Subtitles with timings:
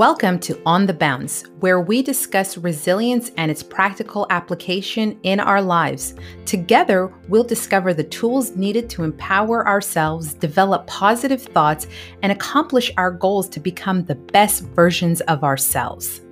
[0.00, 5.60] Welcome to On the Bounce, where we discuss resilience and its practical application in our
[5.60, 6.14] lives.
[6.46, 11.86] Together, we'll discover the tools needed to empower ourselves, develop positive thoughts,
[12.22, 16.22] and accomplish our goals to become the best versions of ourselves.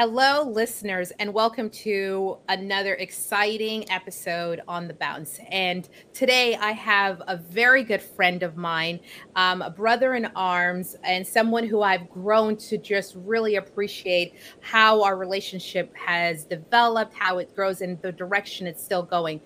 [0.00, 5.40] Hello, listeners, and welcome to another exciting episode on the bounce.
[5.50, 9.00] And today I have a very good friend of mine,
[9.34, 15.02] um, a brother in arms, and someone who I've grown to just really appreciate how
[15.02, 19.40] our relationship has developed, how it grows, and the direction it's still going.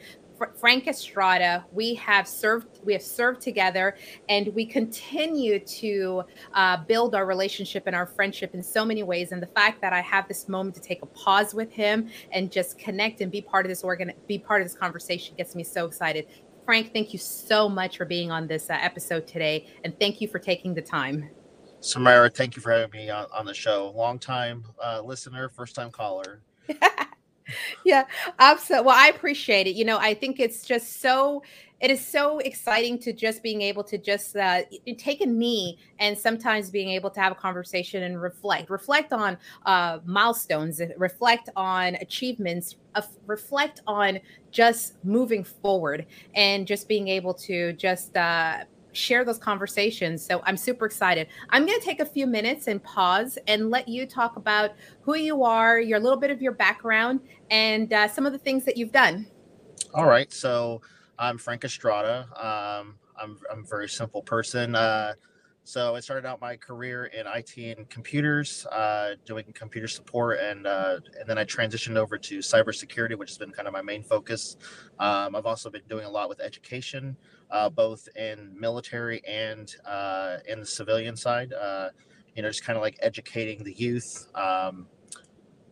[0.59, 3.97] Frank Estrada, we have served we have served together,
[4.29, 6.23] and we continue to
[6.55, 9.33] uh, build our relationship and our friendship in so many ways.
[9.33, 12.51] And the fact that I have this moment to take a pause with him and
[12.51, 15.65] just connect and be part of this organ, be part of this conversation gets me
[15.65, 16.27] so excited.
[16.65, 20.29] Frank, thank you so much for being on this uh, episode today, and thank you
[20.29, 21.29] for taking the time.
[21.81, 23.93] Samara, thank you for having me on, on the show.
[23.97, 26.41] Long time uh, listener, first time caller.
[27.85, 28.05] yeah,
[28.39, 28.87] absolutely.
[28.87, 29.75] Well, I appreciate it.
[29.77, 31.43] You know, I think it's just so
[31.83, 34.63] it is so exciting to just being able to just uh,
[34.99, 39.37] take a knee and sometimes being able to have a conversation and reflect, reflect on
[39.67, 44.21] uh, milestones, reflect on achievements, uh, reflect on
[44.53, 48.59] just moving forward, and just being able to just uh,
[48.93, 50.25] share those conversations.
[50.25, 51.27] So I'm super excited.
[51.51, 55.17] I'm going to take a few minutes and pause and let you talk about who
[55.17, 58.77] you are, your little bit of your background, and uh, some of the things that
[58.77, 59.27] you've done.
[59.95, 60.33] All right.
[60.33, 60.81] So
[61.19, 62.29] I'm Frank Estrada.
[62.37, 64.75] Um, I'm, I'm a very simple person.
[64.75, 65.15] Uh,
[65.65, 70.67] so I started out my career in IT and computers, uh, doing computer support, and
[70.67, 74.03] uh, and then I transitioned over to cybersecurity, which has been kind of my main
[74.03, 74.57] focus.
[74.99, 77.17] Um, I've also been doing a lot with education,
[77.51, 81.53] uh, both in military and uh, in the civilian side.
[81.53, 81.91] Uh,
[82.35, 84.29] you know, just kind of like educating the youth.
[84.35, 84.87] Um,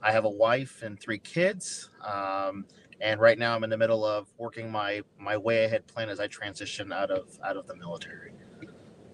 [0.02, 1.90] I have a wife and three kids.
[2.04, 2.64] Um,
[3.00, 6.20] and right now I'm in the middle of working my my way ahead plan as
[6.20, 8.32] I transition out of out of the military.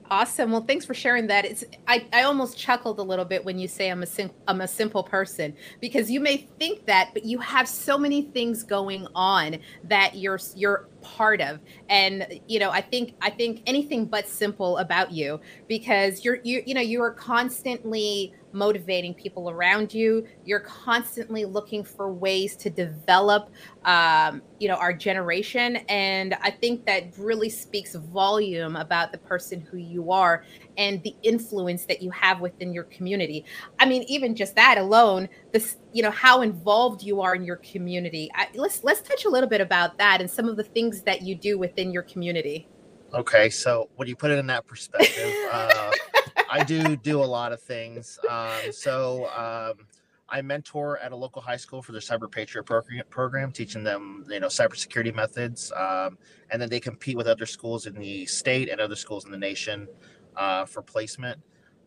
[0.09, 0.53] Awesome.
[0.53, 1.45] Well, thanks for sharing that.
[1.45, 4.61] It's I, I almost chuckled a little bit when you say I'm a sim, I'm
[4.61, 9.09] a simple person because you may think that, but you have so many things going
[9.17, 11.59] on that you're you're part of.
[11.89, 16.63] And you know, I think I think anything but simple about you because you're you
[16.65, 20.27] you know you are constantly motivating people around you.
[20.45, 23.51] You're constantly looking for ways to develop,
[23.85, 25.77] um, you know, our generation.
[25.89, 30.45] And I think that really speaks volume about the person who you are
[30.77, 33.45] and the influence that you have within your community.
[33.79, 37.57] I mean, even just that alone, this, you know, how involved you are in your
[37.57, 38.31] community.
[38.35, 41.23] I, let's let's touch a little bit about that and some of the things that
[41.23, 42.69] you do within your community.
[43.15, 45.33] Okay, so when you put it in that perspective.
[45.53, 45.93] Uh,
[46.51, 48.19] I do do a lot of things.
[48.29, 49.87] Um, so um,
[50.29, 52.65] I mentor at a local high school for their Cyber Patriot
[53.11, 56.19] program, teaching them you know cybersecurity methods, um,
[56.51, 59.39] and then they compete with other schools in the state and other schools in the
[59.39, 59.89] nation
[60.37, 61.41] uh, for placement.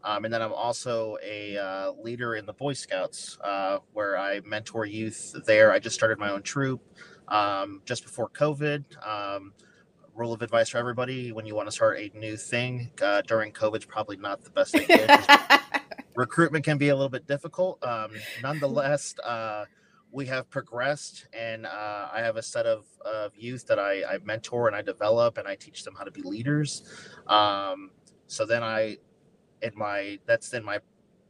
[0.03, 4.39] Um, and then I'm also a uh, leader in the Boy Scouts, uh, where I
[4.45, 5.73] mentor youth there.
[5.73, 6.81] I just started my own troop
[7.27, 8.83] um, just before COVID.
[9.05, 9.53] Um,
[10.15, 13.51] rule of advice for everybody when you want to start a new thing uh, during
[13.51, 15.61] COVID is probably not the best idea.
[16.15, 17.83] recruitment can be a little bit difficult.
[17.83, 18.11] Um,
[18.43, 19.65] nonetheless, uh,
[20.11, 24.17] we have progressed, and uh, I have a set of, of youth that I, I,
[24.23, 26.83] mentor and I develop, and I teach them how to be leaders.
[27.27, 27.91] Um,
[28.27, 28.97] so then I,
[29.61, 30.79] in my that's in my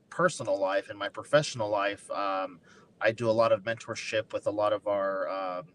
[0.10, 2.60] personal life, in my professional life, um,
[3.02, 5.66] I do a lot of mentorship with a lot of our um,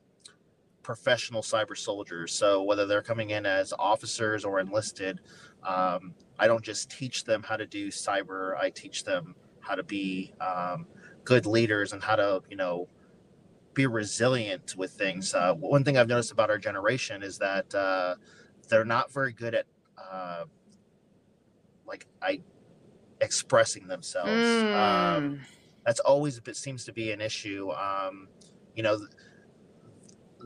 [0.85, 2.33] professional cyber soldiers.
[2.33, 5.21] So whether they're coming in as officers or enlisted,
[5.65, 8.57] um, I don't just teach them how to do cyber.
[8.57, 10.87] I teach them how to be um,
[11.25, 12.89] good leaders and how to, you know,
[13.73, 15.35] be resilient with things.
[15.35, 18.15] Uh, one thing I've noticed about our generation is that uh,
[18.69, 19.67] they're not very good at,
[19.99, 20.45] uh,
[21.87, 22.41] like, I
[23.21, 24.31] expressing themselves.
[24.31, 25.17] Mm.
[25.17, 25.41] Um,
[25.87, 27.71] that's always it seems to be an issue.
[27.73, 28.29] Um,
[28.75, 28.99] you know,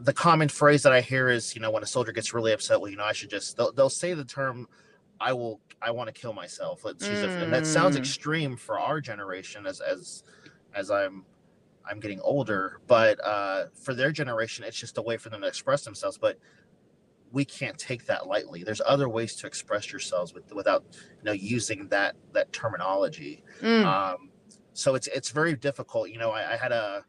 [0.02, 2.80] the common phrase that I hear is, you know, when a soldier gets really upset,
[2.80, 4.68] well, you know, I should just they'll, they'll say the term,
[5.20, 7.42] "I will, I want to kill myself." Let's mm.
[7.42, 8.00] and that sounds mm.
[8.00, 10.22] extreme for our generation as as
[10.74, 11.24] as I'm
[11.88, 15.48] I'm getting older, but uh, for their generation, it's just a way for them to
[15.48, 16.18] express themselves.
[16.18, 16.38] But
[17.32, 18.62] we can't take that lightly.
[18.62, 23.42] There's other ways to express yourselves with, without you know using that that terminology.
[23.60, 23.84] Mm.
[23.84, 24.30] Um,
[24.74, 26.10] so it's it's very difficult.
[26.10, 27.04] You know, I, I had a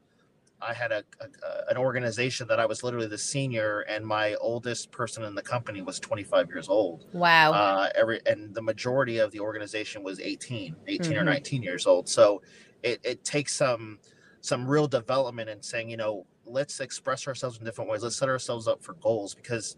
[0.61, 4.91] I had a, a, an organization that I was literally the senior, and my oldest
[4.91, 7.05] person in the company was 25 years old.
[7.13, 7.53] Wow.
[7.53, 11.19] Uh, every and the majority of the organization was 18, 18 mm-hmm.
[11.19, 12.09] or 19 years old.
[12.09, 12.41] So
[12.83, 13.99] it, it takes some
[14.41, 18.03] some real development in saying, you know, let's express ourselves in different ways.
[18.03, 19.75] Let's set ourselves up for goals because,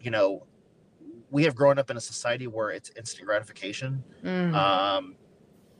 [0.00, 0.46] you know,
[1.30, 4.54] we have grown up in a society where it's instant gratification, mm.
[4.54, 5.16] um,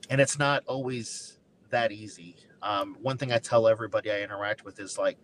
[0.09, 1.39] and it's not always
[1.71, 2.37] that easy.
[2.63, 5.19] Um, one thing I tell everybody I interact with is like,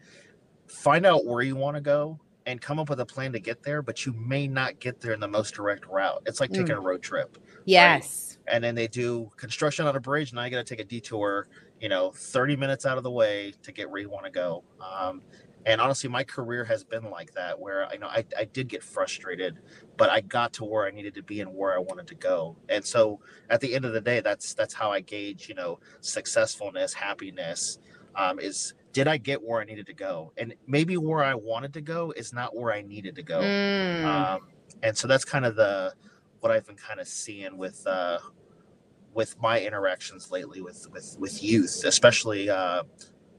[0.67, 3.63] find out where you want to go and come up with a plan to get
[3.63, 6.23] there, but you may not get there in the most direct route.
[6.27, 6.79] It's like taking mm.
[6.79, 7.37] a road trip.
[7.67, 8.39] Yes.
[8.47, 8.55] Right?
[8.55, 10.33] And then they do construction on a bridge.
[10.33, 11.49] Now you got to take a detour,
[11.79, 14.65] you know, 30 minutes out of the way to get where you want to go.
[14.81, 15.23] Um,
[15.67, 18.83] and honestly my career has been like that where i know I, I did get
[18.83, 19.59] frustrated
[19.97, 22.57] but i got to where i needed to be and where i wanted to go.
[22.69, 23.21] And so
[23.51, 27.79] at the end of the day that's that's how i gauge you know successfulness happiness
[28.17, 30.33] um, is did i get where i needed to go?
[30.37, 33.41] And maybe where i wanted to go is not where i needed to go.
[33.41, 34.05] Mm.
[34.05, 34.41] um,
[34.83, 35.93] and so that's kind of the
[36.41, 38.19] what i've been kind of seeing with uh
[39.15, 42.83] with my interactions lately with with with youth especially uh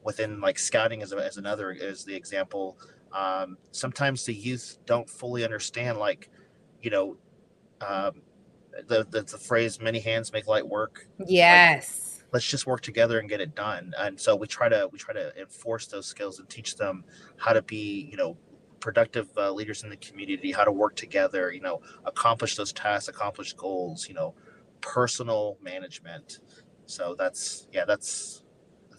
[0.04, 2.78] within like scouting as, a, as another is the example.
[3.12, 6.30] Um, sometimes the youth don't fully understand like
[6.82, 7.18] you know
[7.82, 8.22] um,
[8.88, 11.08] the, the, the phrase many hands make light work.
[11.26, 12.18] Yes.
[12.18, 13.94] like, let's just work together and get it done.
[13.98, 17.04] And so we try to we try to enforce those skills and teach them
[17.38, 18.38] how to be you know
[18.80, 23.10] productive uh, leaders in the community how to work together you know accomplish those tasks
[23.10, 24.34] accomplish goals you know
[24.82, 26.40] personal management.
[26.86, 28.44] So that's yeah that's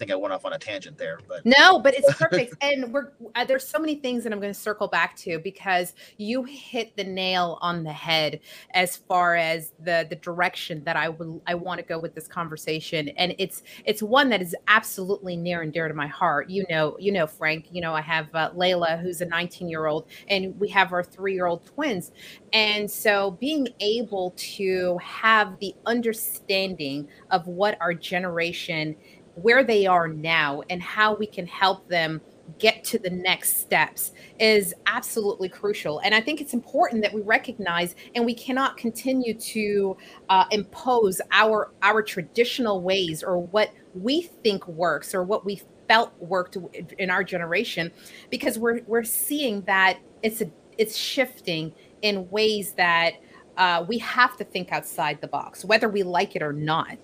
[0.01, 2.55] think I went off on a tangent there, but no, but it's perfect.
[2.63, 5.93] and we're uh, there's so many things that I'm going to circle back to because
[6.17, 8.41] you hit the nail on the head
[8.73, 12.27] as far as the the direction that I would I want to go with this
[12.27, 16.49] conversation, and it's it's one that is absolutely near and dear to my heart.
[16.49, 17.67] You know, you know, Frank.
[17.71, 21.05] You know, I have uh, Layla, who's a 19 year old, and we have our
[21.05, 22.11] three year old twins,
[22.55, 28.97] and so being able to have the understanding of what our generation
[29.35, 32.21] where they are now and how we can help them
[32.59, 36.01] get to the next steps is absolutely crucial.
[36.01, 39.97] And I think it's important that we recognize and we cannot continue to
[40.29, 46.13] uh, impose our our traditional ways or what we think works or what we felt
[46.21, 46.57] worked
[46.99, 47.91] in our generation
[48.31, 51.73] because we're we're seeing that it's a it's shifting
[52.03, 53.15] in ways that
[53.57, 56.99] uh, we have to think outside the box, whether we like it or not.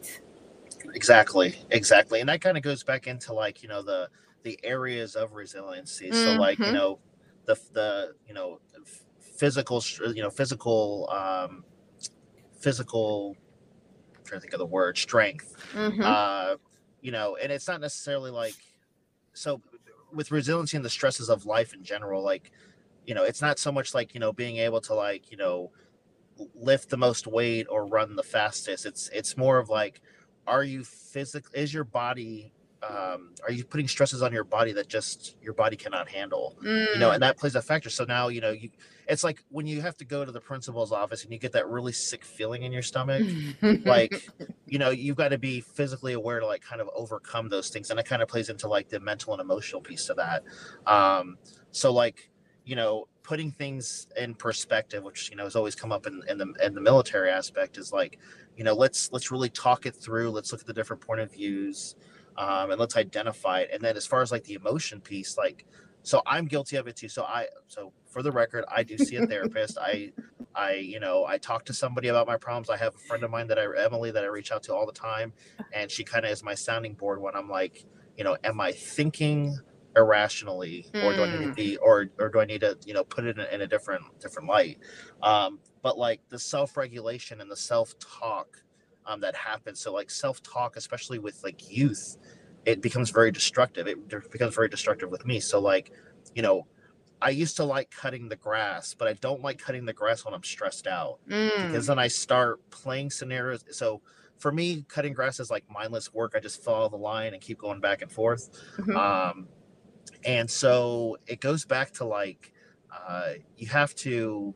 [0.96, 4.08] Exactly, exactly, and that kind of goes back into like you know the
[4.42, 6.06] the areas of resiliency.
[6.06, 6.14] Mm-hmm.
[6.14, 6.74] So like you mm-hmm.
[6.74, 6.98] know
[7.44, 8.60] the the you know
[9.36, 9.82] physical
[10.14, 11.64] you know physical um
[12.58, 13.36] physical
[14.16, 16.00] I'm trying to think of the word strength mm-hmm.
[16.02, 16.54] uh
[17.00, 18.54] you know and it's not necessarily like
[19.34, 19.60] so
[20.12, 22.50] with resiliency and the stresses of life in general like
[23.06, 25.70] you know it's not so much like you know being able to like you know
[26.54, 30.00] lift the most weight or run the fastest it's it's more of like
[30.46, 32.52] are you physically is your body
[32.82, 36.94] um, are you putting stresses on your body that just your body cannot handle mm.
[36.94, 37.26] you know and mm.
[37.26, 38.70] that plays a factor so now you know you
[39.08, 41.68] it's like when you have to go to the principal's office and you get that
[41.68, 43.22] really sick feeling in your stomach
[43.84, 44.28] like
[44.66, 47.90] you know you've got to be physically aware to like kind of overcome those things
[47.90, 50.42] and it kind of plays into like the mental and emotional piece of that
[50.86, 51.36] um
[51.70, 52.30] so like
[52.64, 56.38] you know putting things in perspective which you know has always come up in, in
[56.38, 58.18] the in the military aspect is like
[58.56, 60.30] you know let's let's really talk it through.
[60.30, 61.96] Let's look at the different point of views
[62.36, 63.70] um, and let's identify it.
[63.72, 65.66] And then as far as like the emotion piece like
[66.02, 67.08] so i'm guilty of it too.
[67.08, 69.78] So i so for the record i do see a therapist.
[69.80, 70.12] I
[70.54, 72.70] i you know i talk to somebody about my problems.
[72.70, 74.86] I have a friend of mine that i emily that i reach out to all
[74.86, 75.32] the time
[75.72, 77.84] and she kind of is my sounding board when i'm like
[78.16, 79.58] you know am i thinking
[79.96, 81.52] irrationally or do i need to hmm.
[81.52, 84.04] be or or do i need to you know put it in, in a different
[84.20, 84.78] different light
[85.22, 88.62] um but like the self-regulation and the self-talk
[89.06, 92.18] um, that happens so like self-talk especially with like youth
[92.66, 95.92] it becomes very destructive it becomes very destructive with me so like
[96.34, 96.66] you know
[97.22, 100.34] i used to like cutting the grass but i don't like cutting the grass when
[100.34, 101.68] i'm stressed out mm.
[101.68, 104.02] because then i start playing scenarios so
[104.36, 107.56] for me cutting grass is like mindless work i just follow the line and keep
[107.56, 108.96] going back and forth mm-hmm.
[108.96, 109.48] um,
[110.26, 112.52] and so it goes back to like
[112.92, 114.54] uh, you have to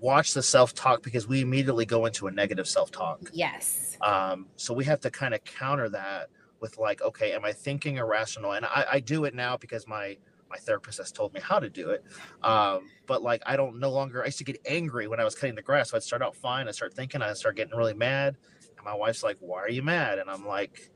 [0.00, 3.30] watch the self talk because we immediately go into a negative self talk.
[3.32, 3.96] Yes.
[4.00, 6.28] Um, so we have to kind of counter that
[6.60, 8.52] with like, okay, am I thinking irrational?
[8.52, 10.16] And I, I do it now because my
[10.50, 12.04] my therapist has told me how to do it.
[12.42, 15.34] Um, but like I don't no longer I used to get angry when I was
[15.34, 15.90] cutting the grass.
[15.90, 16.68] So I'd start out fine.
[16.68, 18.36] I start thinking, I start getting really mad.
[18.76, 20.18] And my wife's like, Why are you mad?
[20.18, 20.90] And I'm like,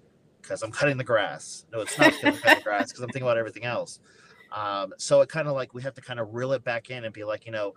[0.48, 1.66] because I'm cutting the grass.
[1.72, 4.00] No, it's not cutting the grass because I'm thinking about everything else.
[4.50, 7.04] Um, so it kind of like we have to kind of reel it back in
[7.04, 7.74] and be like, you know,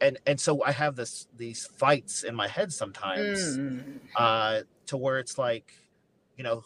[0.00, 3.98] and and so I have this these fights in my head sometimes mm.
[4.16, 5.74] uh, to where it's like,
[6.38, 6.64] you know,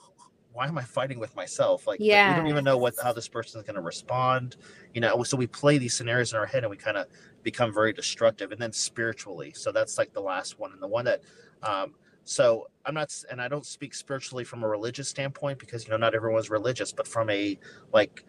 [0.53, 1.87] why am I fighting with myself?
[1.87, 4.57] Like, yeah, we don't even know what how this person is going to respond.
[4.95, 7.07] You know, so we play these scenarios in our head and we kind of
[7.43, 8.53] become very destructive.
[8.53, 11.23] And then spiritually, so that's like the last one and the one that.
[11.63, 11.95] Um,
[12.31, 15.97] so I'm not, and I don't speak spiritually from a religious standpoint because you know
[15.97, 17.59] not everyone's religious, but from a
[17.93, 18.25] like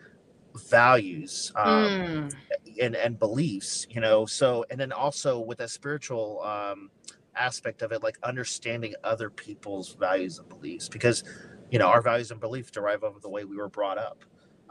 [0.55, 2.33] values um, mm.
[2.81, 4.25] and and beliefs, you know.
[4.25, 6.89] So and then also with that spiritual um,
[7.35, 11.23] aspect of it, like understanding other people's values and beliefs because
[11.69, 14.25] you know our values and beliefs derive of the way we were brought up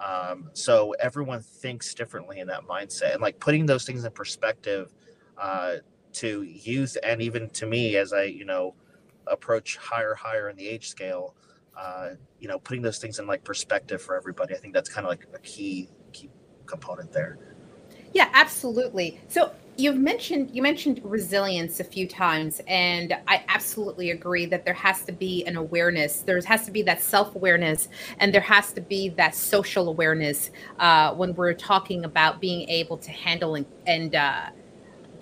[0.04, 4.92] um, so everyone thinks differently in that mindset and like putting those things in perspective
[5.38, 5.76] uh,
[6.12, 8.75] to youth and even to me as i you know
[9.27, 11.35] approach higher higher in the age scale
[11.79, 15.07] uh, you know putting those things in like perspective for everybody i think that's kind
[15.07, 16.29] of like a key key
[16.71, 17.39] component there.
[18.15, 19.21] Yeah absolutely.
[19.29, 24.75] So you've mentioned you mentioned resilience a few times and i absolutely agree that there
[24.75, 28.81] has to be an awareness there has to be that self-awareness and there has to
[28.81, 30.50] be that social awareness
[30.81, 34.47] uh, when we're talking about being able to handle and, and uh,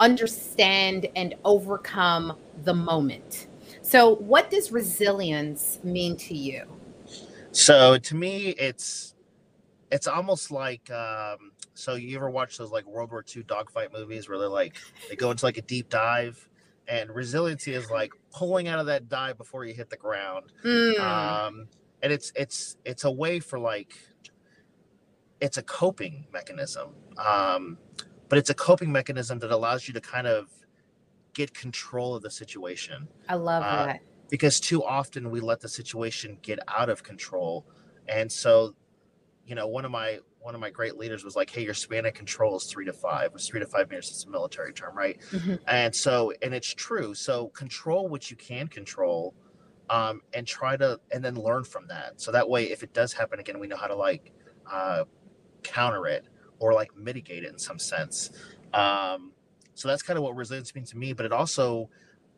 [0.01, 3.47] understand and overcome the moment
[3.89, 6.65] so what does resilience mean to you
[7.53, 9.15] so to me it's
[9.91, 14.29] it's almost like um, so you ever watch those like World War II dogfight movies
[14.29, 14.77] where they're like
[15.09, 16.49] they go into like a deep dive,
[16.87, 20.53] and resiliency is like pulling out of that dive before you hit the ground.
[20.65, 20.99] Mm.
[21.01, 21.69] Um,
[22.03, 23.95] and it's it's it's a way for like
[25.41, 27.79] it's a coping mechanism, um,
[28.29, 30.49] but it's a coping mechanism that allows you to kind of
[31.39, 33.07] get control of the situation.
[33.29, 37.65] I love uh, that because too often we let the situation get out of control,
[38.09, 38.75] and so
[39.47, 42.05] you know, one of my one of my great leaders was like, "Hey, your span
[42.07, 43.31] of control is three to five.
[43.35, 44.11] It's three to five minutes.
[44.11, 45.55] It's a military term, right?" Mm-hmm.
[45.69, 47.15] And so, and it's true.
[47.15, 49.35] So control what you can control,
[49.89, 52.21] um, and try to, and then learn from that.
[52.21, 54.33] So that way, if it does happen again, we know how to like
[54.71, 55.05] uh,
[55.63, 56.27] counter it
[56.59, 58.31] or like mitigate it in some sense.
[58.75, 59.33] Um,
[59.79, 61.13] so that's kind of what resilience means to me.
[61.13, 61.89] But it also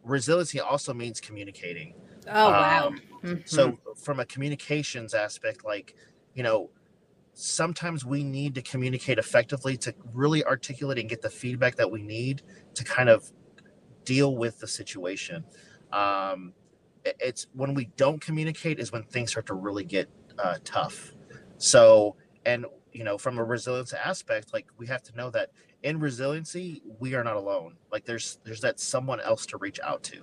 [0.04, 1.94] resiliency also means communicating.
[2.28, 2.88] Oh wow!
[2.88, 3.40] Um, mm-hmm.
[3.46, 5.96] So from a communications aspect, like
[6.34, 6.68] you know
[7.32, 12.02] sometimes we need to communicate effectively to really articulate and get the feedback that we
[12.02, 12.42] need
[12.74, 13.32] to kind of
[14.04, 15.42] deal with the situation.
[15.92, 16.52] Um,
[17.04, 21.14] it's when we don't communicate is when things start to really get uh, tough.
[21.56, 25.50] So, and you know, from a resilience aspect, like we have to know that
[25.82, 27.76] in resiliency, we are not alone.
[27.90, 30.22] Like there's there's that someone else to reach out to.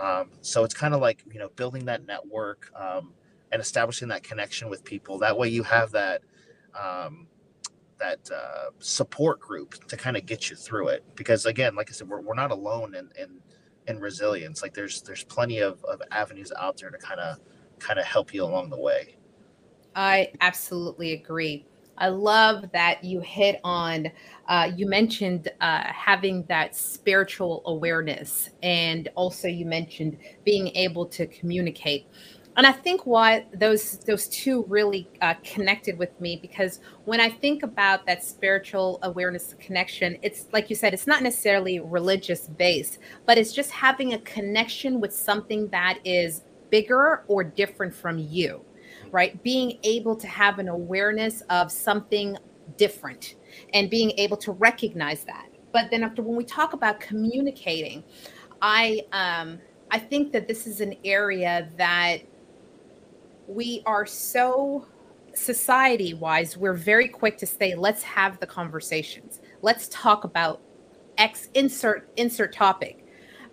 [0.00, 3.12] Um, so it's kind of like you know building that network um,
[3.50, 5.18] and establishing that connection with people.
[5.18, 6.22] That way, you have that
[6.80, 7.26] um,
[7.98, 11.04] that uh, support group to kind of get you through it.
[11.14, 13.40] Because again, like I said, we're, we're not alone in, in
[13.86, 14.62] in resilience.
[14.62, 17.38] Like there's there's plenty of, of avenues out there to kind of
[17.78, 19.16] kind of help you along the way.
[19.94, 21.66] I absolutely agree.
[21.98, 24.10] I love that you hit on,
[24.48, 31.26] uh, you mentioned uh, having that spiritual awareness, and also you mentioned being able to
[31.26, 32.06] communicate.
[32.56, 37.30] And I think why those those two really uh, connected with me because when I
[37.30, 42.98] think about that spiritual awareness connection, it's like you said, it's not necessarily religious based,
[43.24, 48.62] but it's just having a connection with something that is bigger or different from you,
[49.12, 49.40] right?
[49.42, 52.36] Being able to have an awareness of something
[52.76, 53.36] different
[53.74, 55.48] and being able to recognize that.
[55.72, 58.02] But then after when we talk about communicating,
[58.60, 62.18] I um, I think that this is an area that
[63.46, 64.86] we are so
[65.34, 69.40] society wise, we're very quick to say, let's have the conversations.
[69.62, 70.60] Let's talk about
[71.18, 73.06] X insert insert topic.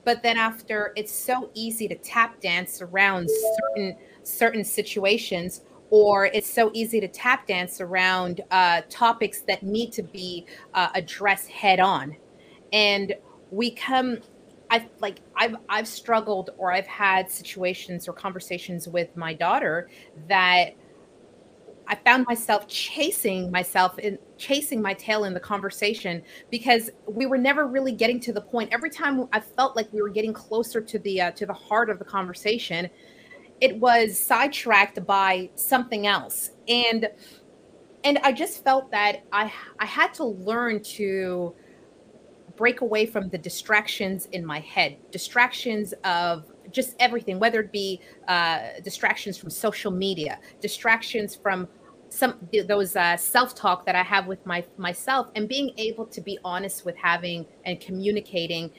[0.06, 5.62] But then after it's so easy to tap dance around certain certain situations
[5.92, 10.90] or it's so easy to tap dance around uh, topics that need to be uh,
[10.94, 12.16] addressed head on
[12.74, 13.16] and
[13.52, 14.18] we come
[14.72, 19.90] I've like I've I've struggled or I've had situations or conversations with my daughter
[20.28, 20.76] that
[21.88, 26.22] I found myself chasing myself in chasing my tail in the conversation
[26.52, 28.72] because we were never really getting to the point.
[28.72, 31.90] Every time I felt like we were getting closer to the uh, to the heart
[31.90, 32.90] of the conversation,
[33.62, 36.52] it was sidetracked by something else.
[36.68, 37.10] And
[38.04, 41.54] and I just felt that I I had to learn to
[42.56, 48.02] break away from the distractions in my head, distractions of just everything, whether it be
[48.28, 51.68] uh, distractions from social media, distractions from
[52.10, 56.40] some those uh, self-talk that I have with my myself, and being able to be
[56.44, 58.72] honest with having and communicating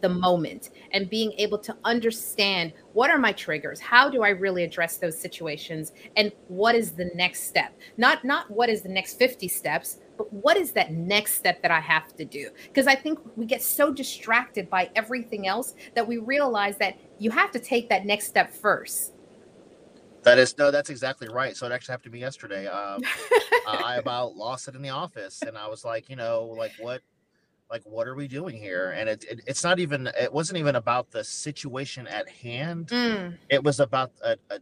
[0.00, 4.64] the moment and being able to understand what are my triggers how do i really
[4.64, 9.18] address those situations and what is the next step not not what is the next
[9.18, 12.94] 50 steps but what is that next step that i have to do because i
[12.94, 17.58] think we get so distracted by everything else that we realize that you have to
[17.58, 19.14] take that next step first
[20.22, 21.56] that is no, that's exactly right.
[21.56, 22.66] So it actually happened to me yesterday.
[22.66, 23.02] Um,
[23.66, 27.02] I about lost it in the office, and I was like, you know, like what
[27.72, 28.90] like what are we doing here?
[28.90, 32.88] And it, it, it's not even it wasn't even about the situation at hand.
[32.88, 33.38] Mm.
[33.48, 34.58] it was about a, a,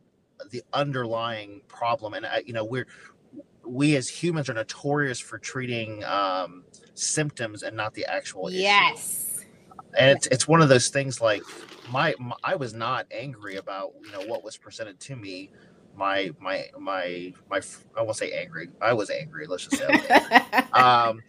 [0.50, 2.14] the underlying problem.
[2.14, 2.86] And I, you know we're
[3.66, 6.62] we as humans are notorious for treating um,
[6.94, 9.38] symptoms and not the actual yes.
[9.40, 9.48] Issue.
[9.98, 11.42] and it's, it's one of those things like
[11.90, 15.50] my, my i was not angry about you know what was presented to me.
[15.96, 17.60] My my my my
[17.96, 18.68] i won't say angry.
[18.80, 21.20] I was angry let's just say um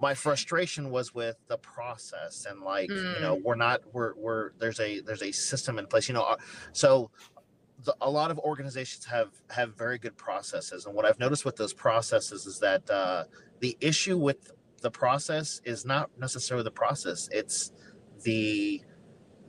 [0.00, 3.14] my frustration was with the process and like mm.
[3.14, 3.42] you know mm.
[3.42, 6.36] we're not we're we're there's a there's a system in place you know uh,
[6.72, 7.10] so
[7.84, 11.56] the, a lot of organizations have have very good processes and what i've noticed with
[11.56, 13.24] those processes is that uh,
[13.60, 17.72] the issue with the process is not necessarily the process it's
[18.22, 18.80] the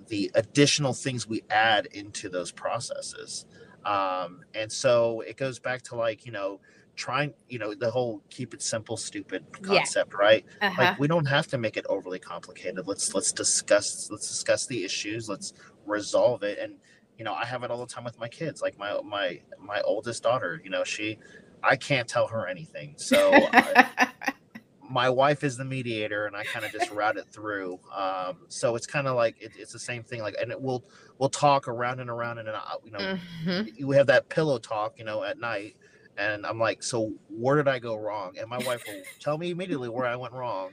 [0.08, 3.46] the additional things we add into those processes
[3.86, 6.60] um, and so it goes back to like you know
[7.00, 10.26] trying you know the whole keep it simple stupid concept yeah.
[10.26, 10.82] right uh-huh.
[10.82, 12.86] like we don't have to make it overly complicated.
[12.86, 15.30] Let's let's discuss let's discuss the issues.
[15.30, 15.54] Let's
[15.86, 16.60] resolve it.
[16.60, 16.76] And
[17.18, 18.62] you know i have it all the time with my kids.
[18.62, 21.18] Like my my my oldest daughter you know she
[21.64, 22.96] i can't tell her anything.
[22.98, 24.10] So I,
[24.90, 27.80] my wife is the mediator and i kind of just route it through.
[27.96, 30.22] Um, so it's kind of like it, it's the same thing.
[30.22, 30.84] Like and it will
[31.18, 32.50] we'll talk around and around and,
[32.84, 33.88] you know mm-hmm.
[33.88, 35.78] we have that pillow talk you know at night
[36.20, 38.38] and I'm like, so where did I go wrong?
[38.38, 40.72] And my wife will tell me immediately where I went wrong,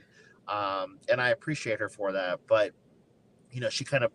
[0.48, 2.40] um, and I appreciate her for that.
[2.48, 2.72] But
[3.52, 4.10] you know, she kind of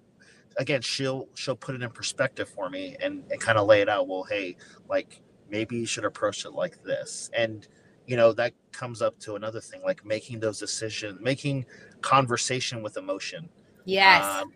[0.57, 3.87] again she'll she'll put it in perspective for me and, and kind of lay it
[3.87, 4.07] out.
[4.07, 4.57] Well, hey,
[4.89, 7.65] like maybe you should approach it like this, and
[8.05, 11.65] you know that comes up to another thing like making those decisions, making
[12.01, 13.47] conversation with emotion.
[13.85, 14.51] Yes, um,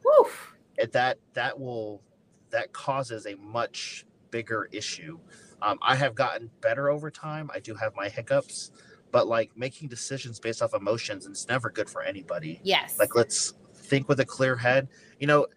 [0.91, 2.01] that that will
[2.49, 5.17] that causes a much bigger issue
[5.61, 7.49] um, I have gotten better over time.
[7.53, 8.71] I do have my hiccups,
[9.11, 12.59] but like making decisions based off emotions, and it's never good for anybody.
[12.63, 12.99] Yes.
[12.99, 14.87] Like let's think with a clear head.
[15.19, 15.47] You know,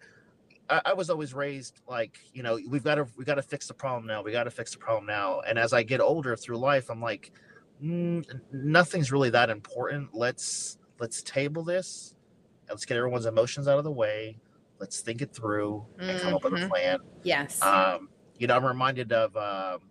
[0.69, 3.67] I, I was always raised like, you know, we've got to we got to fix
[3.67, 4.21] the problem now.
[4.21, 5.41] We got to fix the problem now.
[5.41, 7.31] And as I get older through life, I'm like,
[7.83, 10.09] mm, nothing's really that important.
[10.13, 12.13] Let's let's table this.
[12.69, 14.37] Let's get everyone's emotions out of the way.
[14.79, 16.19] Let's think it through and mm-hmm.
[16.19, 16.67] come up with a mm-hmm.
[16.69, 16.99] plan.
[17.23, 17.61] Yes.
[17.61, 18.09] Um,
[18.39, 19.81] you know, I'm reminded of um,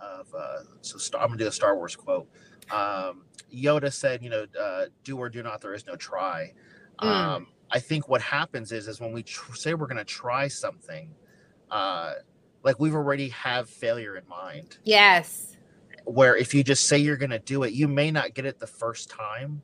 [0.00, 2.28] of uh, so Star, I'm gonna do a Star Wars quote.
[2.70, 6.52] Um, Yoda said, you know, uh, do or do not, there is no try.
[7.00, 7.06] Mm.
[7.06, 11.14] Um, I think what happens is is when we tr- say we're gonna try something,
[11.70, 12.14] uh,
[12.64, 14.78] like we've already have failure in mind.
[14.84, 15.56] Yes.
[16.04, 18.66] Where if you just say you're gonna do it, you may not get it the
[18.66, 19.62] first time,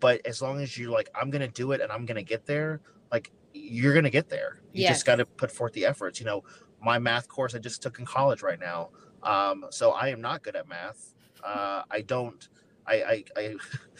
[0.00, 2.82] but as long as you're like, I'm gonna do it and I'm gonna get there,
[3.10, 4.60] like you're gonna get there.
[4.72, 4.96] You yes.
[4.96, 6.20] just got to put forth the efforts.
[6.20, 6.44] You know,
[6.86, 8.90] my math course I just took in college right now.
[9.24, 11.14] Um, so I am not good at math.
[11.44, 12.48] Uh, I don't.
[12.86, 13.54] I, I, I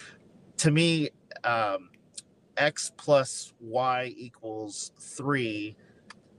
[0.58, 1.10] to me,
[1.42, 1.90] um,
[2.56, 5.76] x plus y equals three,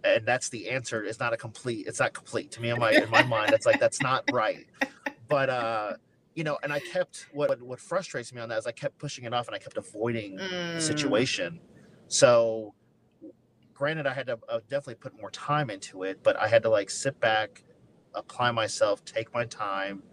[0.06, 1.04] and that's the answer.
[1.04, 1.86] It's not a complete.
[1.86, 3.52] It's not complete to me in my in my mind.
[3.52, 4.66] It's like that's not right.
[5.28, 5.94] But uh,
[6.34, 9.26] you know, and I kept what what frustrates me on that is I kept pushing
[9.26, 10.76] it off and I kept avoiding mm.
[10.76, 11.60] the situation.
[12.08, 12.74] So,
[13.78, 16.70] granted, I had to uh, definitely put more time into it, but I had to
[16.70, 17.64] like sit back
[18.18, 20.04] apply myself, take my time.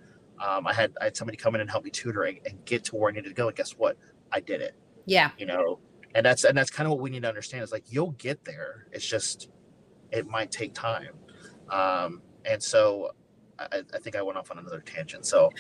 [0.44, 2.96] Um, I had I had somebody come in and help me tutoring and get to
[2.96, 3.48] where I needed to go.
[3.48, 3.96] And guess what?
[4.33, 4.74] I did it.
[5.07, 5.31] Yeah.
[5.38, 5.81] You know,
[6.14, 8.44] and that's and that's kind of what we need to understand is like you'll get
[8.44, 8.87] there.
[8.92, 9.48] It's just
[10.12, 11.14] it might take time.
[11.70, 13.12] Um, and so
[13.59, 15.24] I, I think I went off on another tangent.
[15.24, 15.50] So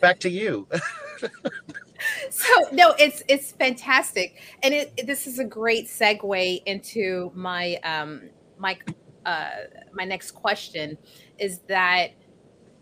[0.00, 0.66] back to you.
[2.30, 7.76] so no, it's it's fantastic, and it, it, this is a great segue into my
[7.84, 8.78] um my
[9.26, 9.50] uh
[9.92, 10.96] my next question
[11.38, 12.10] is that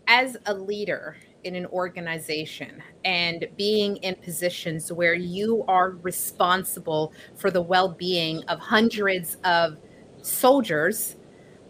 [0.07, 7.51] as a leader in an organization and being in positions where you are responsible for
[7.51, 9.77] the well being of hundreds of
[10.21, 11.15] soldiers,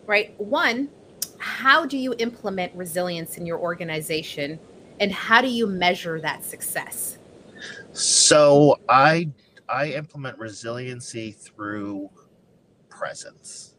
[0.05, 0.39] right?
[0.39, 0.89] One,
[1.39, 4.59] how do you implement resilience in your organization
[4.99, 7.17] and how do you measure that success?
[7.93, 9.29] So I
[9.69, 12.09] I implement resiliency through
[12.89, 13.75] presence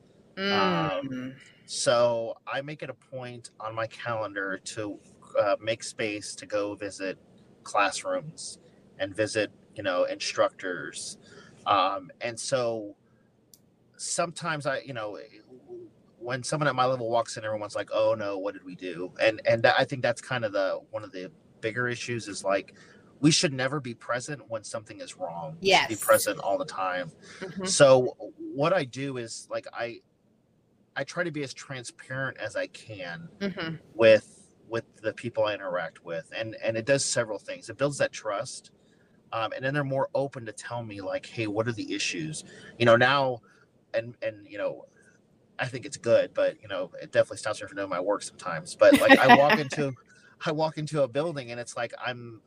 [0.53, 1.37] Um, Mm.
[1.67, 4.99] so I make it a point on my calendar to
[5.41, 7.19] uh, make space to go visit
[7.65, 8.59] classrooms
[8.99, 11.19] and visit, you know, instructors.
[11.67, 12.97] Um, and so
[13.97, 15.19] sometimes I, you know,
[16.19, 19.13] when someone at my level walks in, everyone's like, "Oh no, what did we do?"
[19.21, 22.75] And and I think that's kind of the one of the bigger issues is like
[23.21, 25.59] we should never be present when something is wrong.
[25.63, 27.11] Should be present all the time.
[27.41, 27.67] Mhm.
[27.69, 30.01] So what I do is like I
[30.97, 33.81] I try to be as transparent as I can Mhm.
[33.95, 37.69] with with the people I interact with, and and it does several things.
[37.71, 38.71] It builds that trust,
[39.33, 42.45] um, and then they're more open to tell me like, hey, what are the issues?
[42.79, 43.41] You know now,
[43.95, 44.87] and and you know.
[45.59, 48.23] I think it's good, but you know, it definitely stops me from doing my work
[48.23, 48.75] sometimes.
[48.75, 49.95] But like, I walk into,
[50.47, 52.43] I walk into a building, and it's like I'm,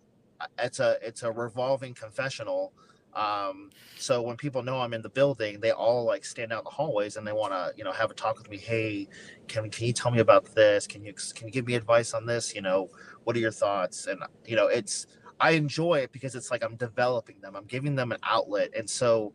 [0.59, 2.73] it's a it's a revolving confessional.
[3.13, 6.63] Um, so when people know I'm in the building, they all like stand out in
[6.65, 8.57] the hallways and they want to, you know, have a talk with me.
[8.57, 9.07] Hey,
[9.47, 10.85] can can you tell me about this?
[10.85, 12.53] Can you can you give me advice on this?
[12.53, 12.89] You know,
[13.23, 14.07] what are your thoughts?
[14.07, 15.07] And you know, it's
[15.39, 17.55] I enjoy it because it's like I'm developing them.
[17.55, 19.33] I'm giving them an outlet, and so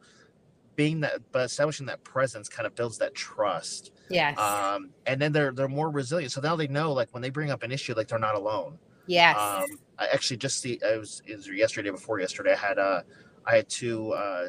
[0.77, 3.93] being that, but establishing that presence kind of builds that trust.
[4.09, 4.39] Yes.
[4.39, 6.33] Um, and then they're they're more resilient.
[6.33, 8.79] So now they know, like when they bring up an issue, like they're not alone.
[9.07, 9.37] Yes.
[9.37, 12.53] Um, I actually just see I was it was yesterday before yesterday.
[12.53, 13.03] I had uh
[13.47, 14.49] I had two uh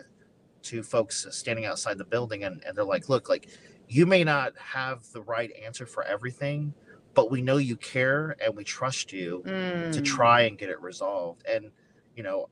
[0.61, 3.49] two folks standing outside the building and, and they're like, look, like
[3.89, 6.73] you may not have the right answer for everything,
[7.13, 9.43] but we know you care and we trust you
[9.91, 10.05] to Mm.
[10.05, 11.45] try and get it resolved.
[11.47, 11.71] And
[12.15, 12.49] you know,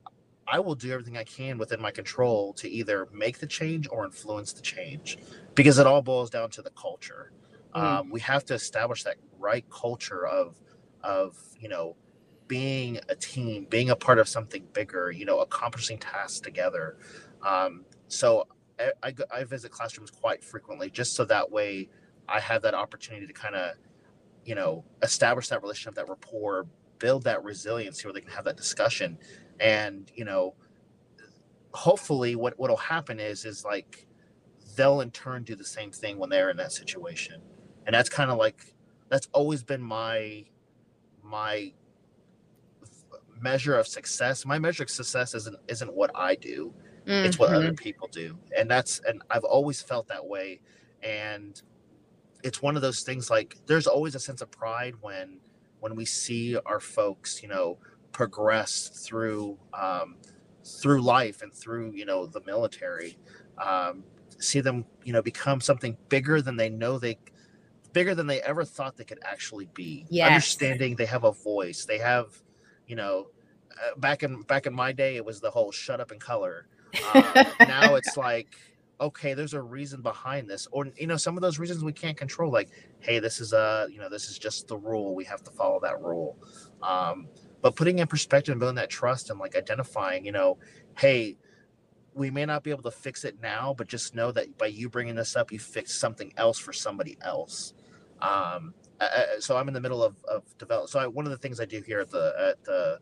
[0.48, 4.06] I will do everything I can within my control to either make the change or
[4.06, 5.18] influence the change
[5.56, 7.32] because it all boils down to the culture.
[7.76, 7.82] Mm.
[7.82, 10.60] Um, we have to establish that right culture of
[11.04, 11.96] of you know
[12.52, 16.98] being a team, being a part of something bigger, you know, accomplishing tasks together.
[17.48, 18.46] Um, so
[18.78, 21.88] I, I, I visit classrooms quite frequently just so that way
[22.28, 23.76] I have that opportunity to kind of,
[24.44, 26.68] you know, establish that relationship, that rapport,
[27.00, 29.18] build that resiliency where they can have that discussion.
[29.62, 30.56] And, you know,
[31.74, 34.08] hopefully what, what'll happen is, is like,
[34.76, 37.42] they'll in turn do the same thing when they're in that situation.
[37.86, 38.76] And that's kind of like,
[39.08, 40.44] that's always been my,
[41.32, 41.74] my
[43.40, 44.46] measure of success.
[44.46, 46.74] My measure of success isn't, isn't what I do.
[47.24, 48.40] It's what other people do.
[48.58, 50.62] And that's and i've always felt that way.
[51.04, 51.62] And
[52.44, 55.40] it's one of those things like there's always a sense of pride when
[55.80, 57.80] when we see our folks you know
[58.12, 60.18] progress through um
[60.66, 63.18] through life and through you know the military
[63.60, 64.04] um
[64.40, 67.18] see them you know become something bigger than they know they
[67.94, 70.06] bigger than they ever thought they could actually be.
[70.10, 70.30] Yes.
[70.30, 71.86] understanding they have a voice.
[71.86, 72.42] They have
[72.88, 73.28] you know
[73.72, 76.68] uh, back in back in my day it was the whole shut up and color.
[77.14, 78.48] Uh, now it's like
[79.00, 80.68] okay there's a reason behind this.
[80.72, 83.88] Or you know some of those reasons we can't control like hey this is a
[83.92, 85.16] you know this is just the rule.
[85.16, 86.38] We have to follow that rule.
[86.82, 87.28] Um,
[87.62, 90.58] but putting in perspective and building that trust and like identifying you know
[90.98, 91.38] hey
[92.14, 94.90] we may not be able to fix it now but just know that by you
[94.90, 97.74] bringing this up you fix something else for somebody else
[98.22, 101.32] um, uh, uh, so i'm in the middle of, of develop so I, one of
[101.32, 103.00] the things i do here at the at the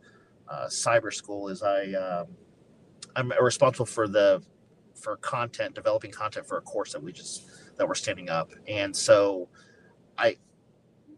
[0.48, 2.28] uh, cyber school is i um,
[3.16, 4.42] i'm responsible for the
[5.00, 8.52] for content developing content for a course that we just that we're standing up.
[8.68, 9.50] And so
[10.18, 10.36] i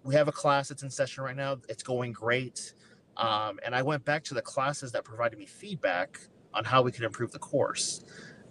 [0.04, 1.58] we have a class that's in session right now.
[1.70, 2.74] It's going great.
[3.18, 6.20] Um, and i went back to the classes that provided me feedback
[6.54, 8.04] on how we could improve the course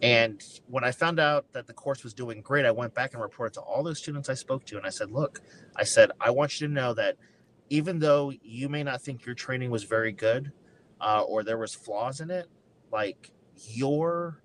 [0.03, 3.23] and when i found out that the course was doing great i went back and
[3.23, 5.41] reported to all those students i spoke to and i said look
[5.77, 7.17] i said i want you to know that
[7.69, 10.51] even though you may not think your training was very good
[11.01, 12.47] uh, or there was flaws in it
[12.93, 13.31] like
[13.69, 14.43] your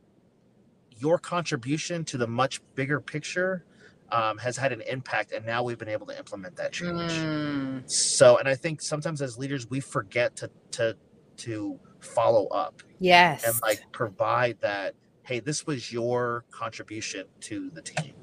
[0.98, 3.66] your contribution to the much bigger picture
[4.12, 7.90] um, has had an impact and now we've been able to implement that change Mm.
[7.90, 10.96] so and i think sometimes as leaders we forget to to
[11.38, 13.44] to follow up Yes.
[13.46, 14.94] and like provide that
[15.26, 18.14] hey this was your contribution to the team.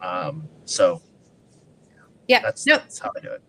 [0.00, 1.02] Um so
[2.28, 2.40] yeah.
[2.40, 3.42] that's no, that's how i do it.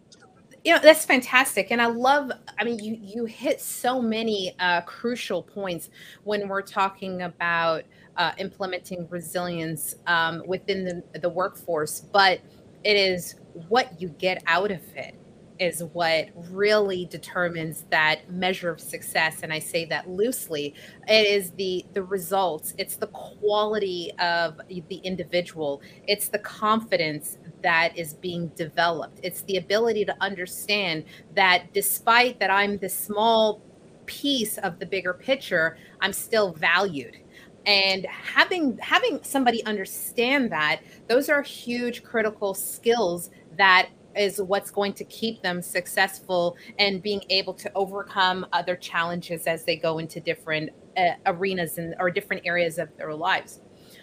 [0.64, 4.82] You know that's fantastic and i love i mean you you hit so many uh,
[4.82, 5.90] crucial points
[6.24, 7.84] when we're talking about
[8.18, 12.42] uh, implementing resilience um, within the, the workforce but
[12.84, 13.36] it is
[13.70, 15.16] what you get out of it
[15.60, 20.74] is what really determines that measure of success and i say that loosely.
[21.08, 22.74] It is the the results.
[22.78, 25.82] It's the quality of the individual.
[26.08, 29.20] It's the confidence that is being developed.
[29.24, 33.62] It's the ability to understand that despite that i'm the small
[34.06, 37.18] piece of the bigger picture i'm still valued.
[37.66, 44.94] And having having somebody understand that those are huge critical skills that is what's going
[44.94, 50.20] to keep them successful and being able to overcome other challenges as they go into
[50.20, 53.62] different uh, arenas and or different areas of their lives.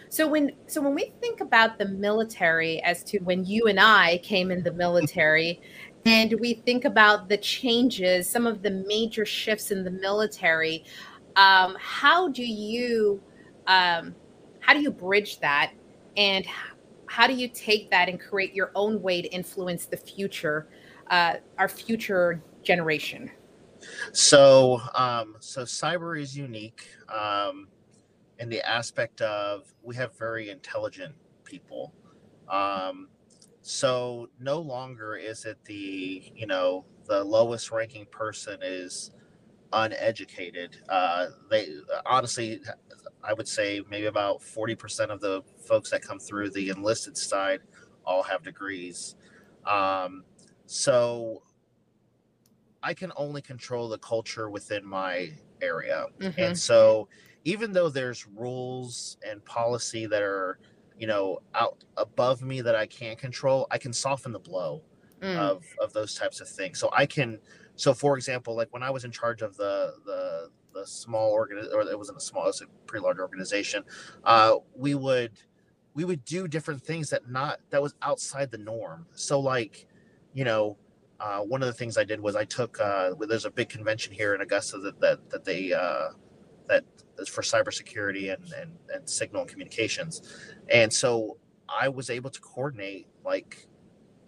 [0.09, 4.19] So when so when we think about the military as to when you and I
[4.19, 5.61] came in the military
[6.07, 10.85] and we think about the changes, some of the major shifts in the military,
[11.37, 13.21] um, how do you
[13.67, 14.15] um,
[14.61, 15.73] how do you bridge that
[16.17, 16.47] and
[17.15, 20.69] how do you take that and create your own way to influence the future
[21.11, 23.31] uh, our future generation?
[24.13, 27.69] So um, so cyber is unique um,
[28.41, 31.95] in the aspect of we have very intelligent people.
[32.49, 33.11] Um,
[33.63, 39.13] so no longer is it the you know the lowest ranking person is
[39.75, 41.69] uneducated uh, they
[42.07, 42.61] honestly
[43.27, 47.61] I would say maybe about 40% of the folks that come through the enlisted side
[48.05, 49.17] all have degrees.
[49.67, 50.25] Um,
[50.67, 51.43] so
[52.83, 55.33] I can only control the culture within my
[55.63, 56.07] area.
[56.21, 56.39] Mm-hmm.
[56.39, 57.09] And so
[57.45, 60.59] even though there's rules and policy that are,
[60.99, 64.83] you know, out above me that I can't control, I can soften the blow
[65.21, 65.37] mm.
[65.37, 66.79] of, of those types of things.
[66.79, 67.39] So I can,
[67.77, 71.59] so for example, like when I was in charge of the, the, the small organ
[71.73, 73.85] or it wasn't a small, it was a pretty large organization.
[74.25, 75.33] Uh, we would
[75.95, 79.07] we would do different things that not that was outside the norm.
[79.15, 79.87] So like,
[80.33, 80.77] you know,
[81.21, 84.13] uh, one of the things I did was I took uh, there's a big convention
[84.13, 86.09] here in Augusta that that that they uh,
[86.67, 86.85] that
[87.19, 90.23] is for cybersecurity and, and and signal and communications,
[90.69, 93.69] and so I was able to coordinate like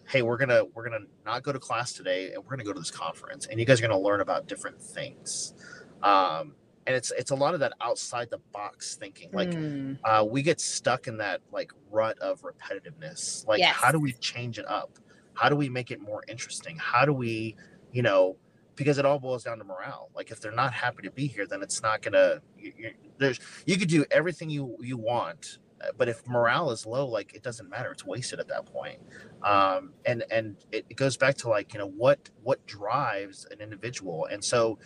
[0.08, 2.78] hey we're gonna we're gonna not go to class today and we're gonna go to
[2.78, 5.54] this conference and you guys are gonna learn about different things.
[6.02, 6.54] Um,
[6.86, 9.98] and it's it's a lot of that outside the box thinking like mm.
[10.04, 13.46] uh, we get stuck in that like rut of repetitiveness.
[13.46, 13.74] Like yes.
[13.74, 14.98] how do we change it up?
[15.34, 16.76] How do we make it more interesting?
[16.76, 17.56] How do we
[17.92, 18.36] you know
[18.76, 20.10] because it all boils down to morale.
[20.14, 23.40] Like if they're not happy to be here then it's not gonna you, you, there's
[23.66, 25.58] you could do everything you you want
[25.96, 28.98] but if morale is low like it doesn't matter it's wasted at that point
[29.42, 33.60] um and and it, it goes back to like you know what what drives an
[33.60, 34.78] individual and so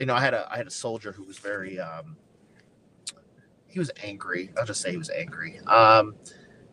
[0.00, 2.16] you know, I had a I had a soldier who was very um,
[3.66, 4.52] he was angry.
[4.58, 5.60] I'll just say he was angry.
[5.66, 6.14] Um,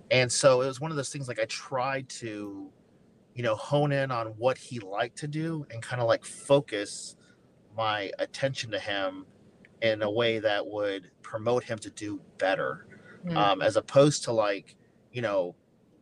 [0.10, 2.70] and so it was one of those things like I tried to,
[3.34, 7.15] you know, hone in on what he liked to do and kind of like focus
[7.78, 9.26] my attention to him
[9.82, 12.88] in a way that would promote him to do better,
[13.25, 13.38] mm-hmm.
[13.38, 14.75] um, as opposed to like,
[15.12, 15.55] you know,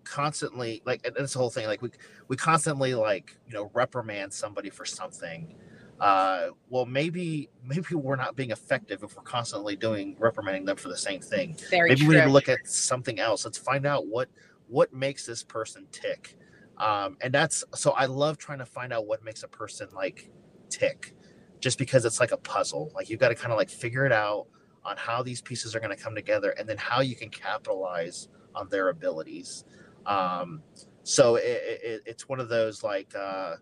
[0.06, 1.92] constantly like and this whole thing like we
[2.30, 5.56] we constantly like you know reprimand somebody for something
[6.00, 10.90] uh, well, maybe maybe we're not being effective if we're constantly doing reprimanding them for
[10.90, 11.56] the same thing.
[11.70, 12.10] Very maybe true.
[12.10, 13.46] we need to look at something else.
[13.46, 14.30] Let's find out what
[14.68, 16.38] what makes this person tick.
[16.78, 20.30] Um, and that's so I love trying to find out what makes a person like
[20.70, 21.14] tick,
[21.60, 22.92] just because it's like a puzzle.
[22.96, 24.48] Like you've got to kind of like figure it out
[24.86, 28.30] on how these pieces are going to come together, and then how you can capitalize
[28.56, 29.66] on their abilities.
[30.06, 30.62] Um,
[31.04, 33.14] so it, it, it's one of those like.
[33.16, 33.56] Uh,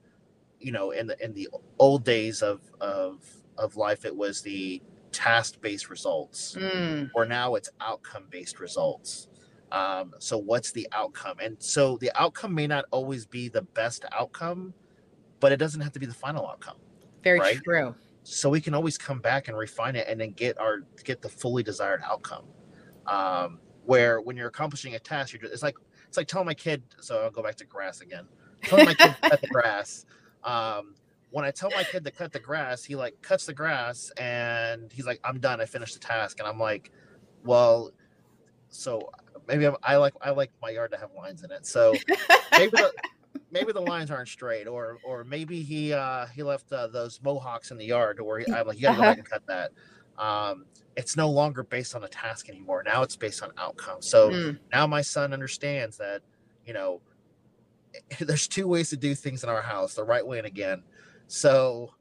[0.60, 1.47] you know in the in the
[1.80, 3.23] old days of of
[3.58, 7.10] of life it was the task based results mm.
[7.15, 9.27] or now it's outcome based results
[9.71, 14.06] um, so what's the outcome and so the outcome may not always be the best
[14.12, 14.73] outcome
[15.39, 16.77] but it doesn't have to be the final outcome
[17.23, 17.60] very right?
[17.63, 17.93] true
[18.29, 21.29] so we can always come back and refine it and then get our get the
[21.29, 22.45] fully desired outcome
[23.05, 25.75] um, where when you're accomplishing a task you're just, it's like
[26.07, 28.25] it's like telling my kid so i'll go back to grass again
[28.63, 30.05] telling my kid to cut the grass
[30.43, 30.95] um,
[31.29, 34.91] when I tell my kid to cut the grass, he like cuts the grass and
[34.91, 35.59] he's like, "I'm done.
[35.59, 36.91] I finished the task." And I'm like,
[37.43, 37.91] "Well,
[38.69, 39.09] so
[39.47, 41.65] maybe I'm, i like I like my yard to have lines in it.
[41.65, 41.93] So
[42.51, 42.91] maybe the
[43.51, 47.71] maybe the lines aren't straight, or or maybe he uh, he left uh, those mohawks
[47.71, 49.71] in the yard, or he, I'm like, you gotta go back and cut that."
[50.17, 52.83] Um, it's no longer based on a task anymore.
[52.83, 54.01] Now it's based on outcome.
[54.01, 54.60] So mm.
[54.73, 56.23] now my son understands that,
[56.65, 57.01] you know,
[58.19, 60.83] there's two ways to do things in our house the right way and again
[61.27, 61.93] so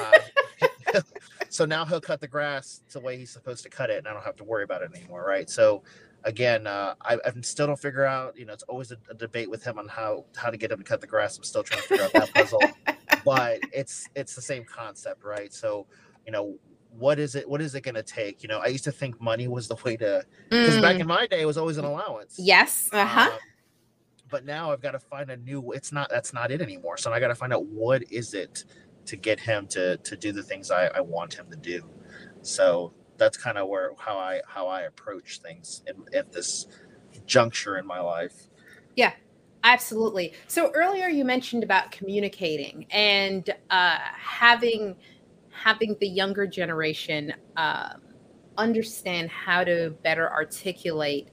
[0.00, 0.98] uh,
[1.48, 4.12] so now he'll cut the grass the way he's supposed to cut it and i
[4.12, 5.82] don't have to worry about it anymore right so
[6.24, 9.50] again uh, I, I still don't figure out you know it's always a, a, debate
[9.50, 11.82] with him on how how to get him to cut the grass i'm still trying
[11.82, 12.60] to figure out that puzzle
[13.24, 15.86] but it's it's the same concept right so
[16.26, 16.56] you know
[16.98, 19.20] what is it what is it going to take you know i used to think
[19.20, 20.82] money was the way to because mm.
[20.82, 23.38] back in my day it was always an allowance yes uh-huh um,
[24.32, 25.70] but now I've got to find a new.
[25.72, 26.96] It's not that's not it anymore.
[26.96, 28.64] So I got to find out what is it
[29.04, 31.88] to get him to to do the things I, I want him to do.
[32.40, 36.66] So that's kind of where how I how I approach things in, at this
[37.26, 38.48] juncture in my life.
[38.96, 39.12] Yeah,
[39.62, 40.34] absolutely.
[40.48, 44.96] So earlier you mentioned about communicating and uh, having
[45.50, 48.02] having the younger generation um,
[48.58, 51.28] understand how to better articulate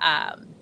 [0.00, 0.54] um,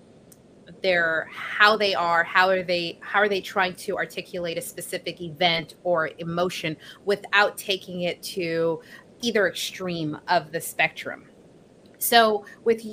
[0.81, 5.21] their how they are how are they how are they trying to articulate a specific
[5.21, 8.81] event or emotion without taking it to
[9.21, 11.25] either extreme of the spectrum.
[11.97, 12.83] So with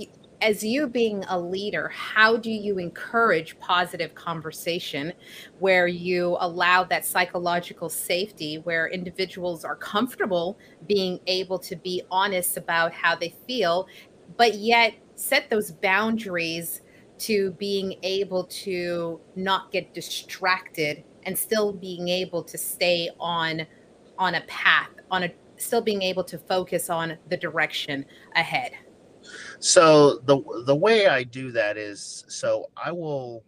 [0.41, 5.13] as you being a leader how do you encourage positive conversation
[5.59, 12.57] where you allow that psychological safety where individuals are comfortable being able to be honest
[12.57, 13.89] about how they feel
[14.37, 16.83] but yet set those boundaries
[17.19, 23.67] to being able to not get distracted and still being able to stay on
[24.19, 28.05] on a path on a still being able to focus on the direction
[28.37, 28.73] ahead
[29.59, 33.43] so the the way i do that is so i will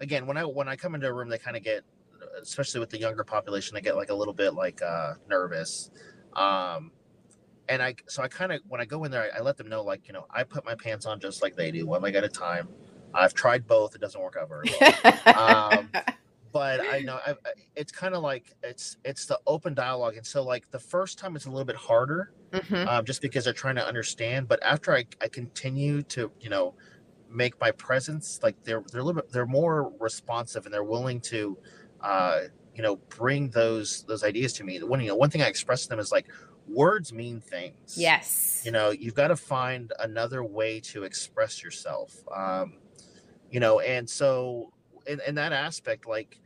[0.00, 1.82] again when i when i come into a room they kind of get
[2.42, 5.90] especially with the younger population they get like a little bit like uh nervous
[6.36, 6.92] um
[7.68, 9.68] and i so i kind of when i go in there I, I let them
[9.68, 12.14] know like you know i put my pants on just like they do one leg
[12.14, 12.68] at a time
[13.14, 13.94] I've tried both.
[13.94, 15.72] It doesn't work out very well.
[15.78, 15.90] um,
[16.52, 17.38] but I know I've,
[17.76, 21.36] it's kind of like it's it's the open dialogue, and so like the first time
[21.36, 22.88] it's a little bit harder, mm-hmm.
[22.88, 24.48] um, just because they're trying to understand.
[24.48, 26.74] But after I, I continue to you know
[27.30, 31.20] make my presence like they're they're a little bit they're more responsive and they're willing
[31.20, 31.58] to
[32.00, 32.40] uh,
[32.74, 34.82] you know bring those those ideas to me.
[34.82, 36.26] One you know one thing I express to them is like
[36.66, 37.96] words mean things.
[37.96, 38.62] Yes.
[38.64, 42.16] You know you've got to find another way to express yourself.
[42.34, 42.74] Um,
[43.50, 44.72] you know and so
[45.08, 46.40] in, in that aspect like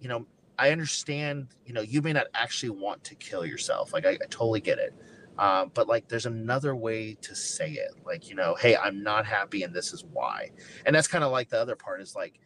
[0.00, 0.26] you know
[0.58, 3.92] i understand you know you may not actually want to kill yourself.
[3.92, 4.94] Like i, I totally get it.
[5.38, 7.92] Um, but like there's another way to say it.
[8.04, 10.50] Like you know hey i'm not happy and this is why.
[10.86, 12.40] And that's kind of like the other part is like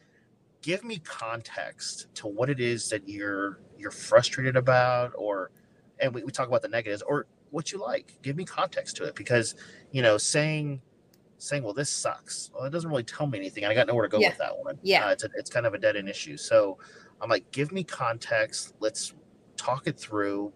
[0.63, 5.51] give me context to what it is that you're you're frustrated about or
[6.01, 8.19] and we, we talk about the negatives or what you like.
[8.23, 9.55] Give me context to it because
[9.93, 10.81] you know saying
[11.45, 13.65] saying, "Well, this sucks." Well, it doesn't really tell me anything.
[13.65, 14.31] I got nowhere to go yeah.
[14.31, 14.79] with that one.
[14.83, 16.37] Yeah, uh, it's a, it's kind of a dead end issue.
[16.37, 16.79] So
[17.21, 18.75] I'm like, give me context.
[18.81, 19.15] Let's
[19.57, 20.53] talk it through,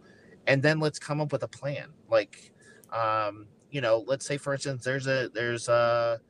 [0.47, 1.89] and then let's come up with a plan.
[2.11, 2.53] Like,
[2.93, 6.21] um, you know, let's say for instance, there's a there's a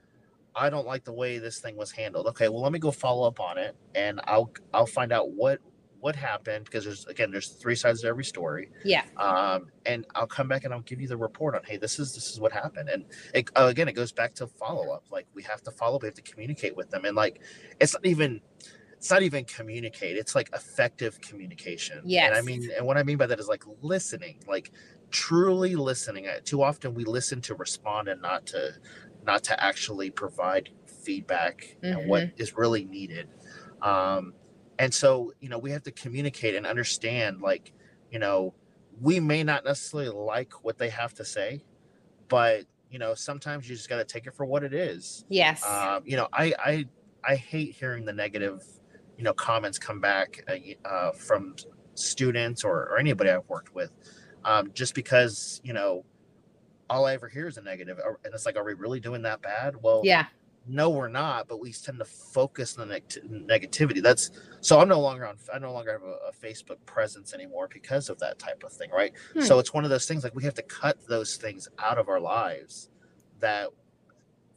[0.54, 2.26] I don't like the way this thing was handled.
[2.28, 5.60] Okay, well, let me go follow up on it, and I'll I'll find out what
[6.00, 8.70] what happened because there's again there's three sides to every story.
[8.84, 9.04] Yeah.
[9.16, 12.14] Um and i'll come back and i'll give you the report on hey this is
[12.14, 12.88] this is what happened.
[12.88, 15.96] And it, uh, again it goes back to follow up like we have to follow
[15.96, 17.04] up we have to communicate with them.
[17.04, 17.40] And like
[17.80, 18.40] it's not even
[18.96, 22.00] it's not even communicate it's like effective communication.
[22.04, 24.72] Yeah and i mean and what i mean by that is like listening like
[25.10, 26.26] truly listening.
[26.44, 28.74] Too often we listen to respond and not to
[29.26, 31.98] not to actually provide feedback mm-hmm.
[31.98, 32.60] and what mm-hmm.
[32.60, 33.28] really needed.
[33.82, 34.34] Um
[34.78, 37.72] and so you know we have to communicate and understand like
[38.10, 38.54] you know
[39.00, 41.62] we may not necessarily like what they have to say
[42.28, 45.24] but you know sometimes you just got to take it for what it is.
[45.28, 45.64] Yes.
[45.64, 46.86] Um, you know i i
[47.24, 48.62] i hate hearing the negative
[49.16, 51.56] you know comments come back uh, uh, from
[51.94, 53.90] students or, or anybody i've worked with
[54.44, 56.04] um, just because you know
[56.88, 59.42] all i ever hear is a negative and it's like are we really doing that
[59.42, 59.74] bad?
[59.82, 60.26] Well yeah
[60.68, 64.02] no we're not but we tend to focus on the negativity.
[64.02, 67.68] That's so i'm no longer on i no longer have a, a facebook presence anymore
[67.72, 69.12] because of that type of thing right?
[69.32, 69.40] Hmm.
[69.42, 72.08] so it's one of those things like we have to cut those things out of
[72.08, 72.90] our lives
[73.40, 73.68] that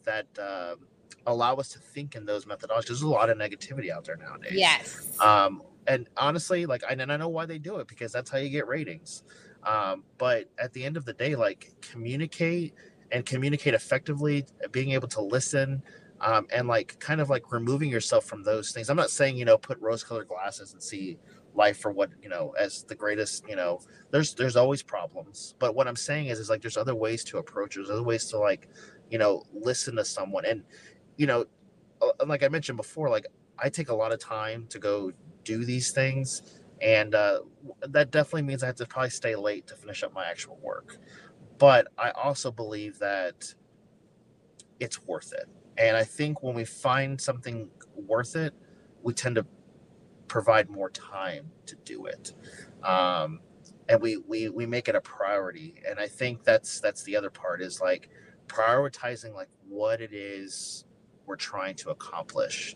[0.04, 0.88] that um,
[1.28, 2.88] allow us to think in those methodologies.
[2.88, 4.54] There's a lot of negativity out there nowadays.
[4.54, 5.18] Yes.
[5.20, 8.38] Um and honestly like I, and i know why they do it because that's how
[8.38, 9.24] you get ratings.
[9.64, 12.74] Um but at the end of the day like communicate
[13.12, 15.84] and communicate effectively being able to listen
[16.22, 18.90] um, and like kind of like removing yourself from those things.
[18.90, 21.18] I'm not saying you know put rose-colored glasses and see
[21.54, 23.44] life for what you know as the greatest.
[23.50, 23.82] You know,
[24.12, 27.40] there's there's always problems, but what I'm saying is is like there's other ways to
[27.40, 27.76] approach.
[27.76, 27.80] It.
[27.80, 28.70] there's other ways to like
[29.10, 30.64] you know listen to someone, and
[31.18, 31.46] you know,
[32.02, 33.26] uh, like I mentioned before, like
[33.58, 35.12] I take a lot of time to go
[35.44, 36.44] do these things.
[36.82, 37.42] And uh,
[37.90, 40.98] that definitely means I have to probably stay late to finish up my actual work.
[41.60, 43.54] But I also believe that
[44.80, 48.54] it's worth it and I think when we find something worth it,
[49.04, 49.46] we tend to
[50.28, 52.34] provide more time to do it.
[52.84, 53.40] Um,
[53.90, 55.76] and we, we we make it a priority.
[55.88, 58.10] And I think that's that's the other part is like
[58.48, 60.86] prioritizing like what it is
[61.26, 62.76] we're trying to accomplish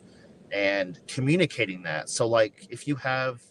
[0.52, 2.10] and communicating that.
[2.10, 3.42] So like if you have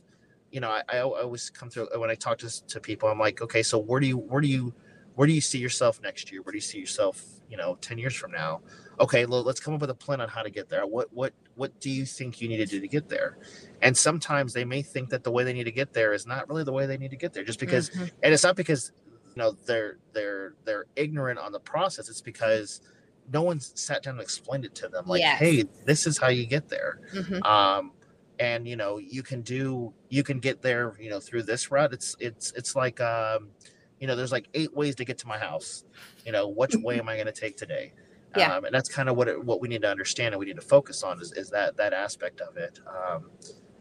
[0.55, 3.42] you know, I, I always come through when I talk to, to people, I'm like,
[3.42, 4.72] okay, so where do you, where do you,
[5.16, 6.42] where do you see yourself next year?
[6.42, 8.61] Where do you see yourself, you know, 10 years from now?
[9.01, 10.86] Okay, well, let's come up with a plan on how to get there.
[10.86, 13.38] What what what do you think you need to do to get there?
[13.82, 16.49] And sometimes they may think that the way they need to get there is not
[16.49, 18.05] really the way they need to get there, just because mm-hmm.
[18.22, 18.92] and it's not because
[19.34, 22.09] you know they're they're they're ignorant on the process.
[22.09, 22.80] It's because
[23.32, 25.38] no one's sat down and explained it to them like yes.
[25.38, 27.42] hey this is how you get there mm-hmm.
[27.45, 27.92] um
[28.38, 31.92] and you know you can do you can get there you know through this route
[31.92, 33.49] it's it's it's like um
[34.01, 35.84] you know there's like eight ways to get to my house
[36.26, 37.92] you know which way am i going to take today
[38.37, 38.55] yeah.
[38.55, 40.57] Um, and that's kind of what it, what we need to understand and we need
[40.57, 42.80] to focus on is, is that that aspect of it.
[42.87, 43.30] Um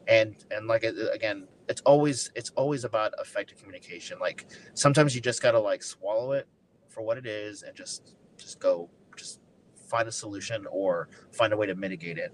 [0.07, 4.19] and and like again it's always it's always about effective communication.
[4.19, 6.47] Like sometimes you just got to like swallow it
[6.89, 9.39] for what it is and just just go just
[9.87, 12.33] find a solution or find a way to mitigate it.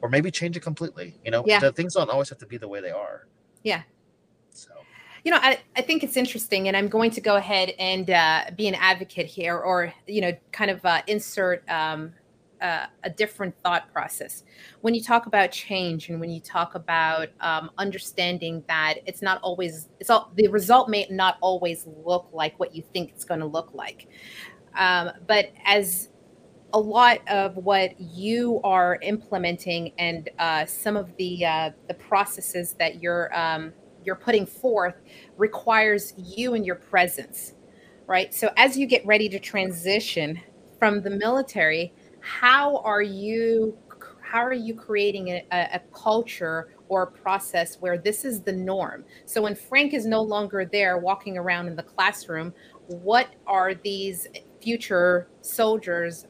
[0.00, 1.42] Or maybe change it completely you know?
[1.46, 1.70] Yeah.
[1.70, 3.26] things don't always have to be the way they are.
[3.62, 3.82] Yeah
[5.24, 8.44] you know I, I think it's interesting and i'm going to go ahead and uh,
[8.56, 12.12] be an advocate here or you know kind of uh, insert um,
[12.60, 14.44] uh, a different thought process.
[14.80, 19.40] When you talk about change and when you talk about um, understanding that it's not
[19.42, 23.40] always it's all the result may not always look like what you think it's going
[23.40, 24.08] to look like.
[24.76, 26.10] Um, but as
[26.74, 32.74] a lot of what you are implementing and uh, some of the uh, the processes
[32.78, 33.72] that you're um,
[34.04, 34.94] you're putting forth
[35.36, 37.54] requires you and your presence,
[38.06, 38.32] right?
[38.34, 40.40] So as you get ready to transition
[40.78, 43.76] from the military, how are you
[44.20, 49.04] how are you creating a, a culture or a process where this is the norm?
[49.24, 52.52] So when Frank is no longer there walking around in the classroom,
[52.88, 54.26] what are these
[54.60, 56.26] future soldiers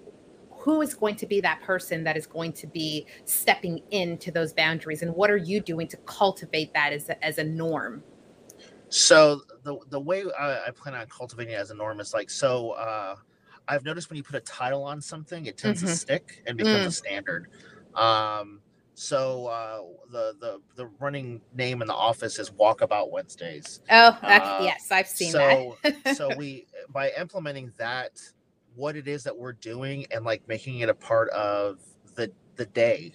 [0.69, 4.53] who is going to be that person that is going to be stepping into those
[4.53, 8.03] boundaries and what are you doing to cultivate that as a, as a norm
[8.91, 12.29] so the, the way I, I plan on cultivating it as a norm is like
[12.29, 13.16] so uh,
[13.66, 15.89] i've noticed when you put a title on something it tends mm-hmm.
[15.89, 16.89] to stick and becomes mm.
[16.89, 17.49] a standard
[17.95, 18.61] um,
[18.93, 19.79] so uh,
[20.11, 23.81] the the the running name in the office is Walkabout Wednesdays.
[23.89, 26.16] Oh, uh, yes, I've seen so, that.
[26.16, 28.21] so we by implementing that,
[28.79, 31.81] what it is that we're doing and like making it a part of
[32.14, 33.12] the the day,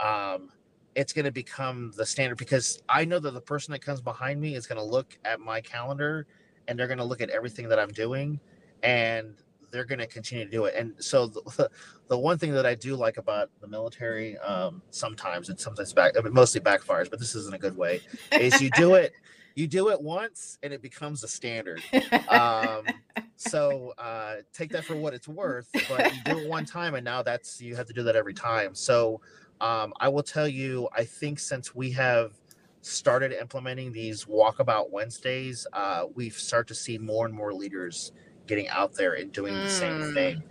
[0.00, 0.50] um,
[0.96, 4.40] it's going to become the standard because I know that the person that comes behind
[4.40, 6.26] me is going to look at my calendar
[6.66, 8.40] and they're going to look at everything that I'm doing
[8.82, 9.34] and
[9.70, 10.74] they're going to continue to do it.
[10.76, 11.70] And so the,
[12.08, 16.18] the one thing that I do like about the military, um, sometimes it sometimes back,
[16.18, 18.00] I mean, mostly backfires, but this isn't a good way,
[18.32, 19.12] is you do it,
[19.60, 21.82] you do it once and it becomes a standard.
[22.28, 22.86] Um,
[23.36, 27.04] so uh, take that for what it's worth, but you do it one time and
[27.04, 28.74] now that's, you have to do that every time.
[28.74, 29.20] So
[29.60, 32.32] um, I will tell you, I think since we have
[32.80, 38.12] started implementing these walkabout Wednesdays, uh, we start to see more and more leaders
[38.46, 39.62] getting out there and doing mm.
[39.62, 40.14] the same mm.
[40.14, 40.42] thing.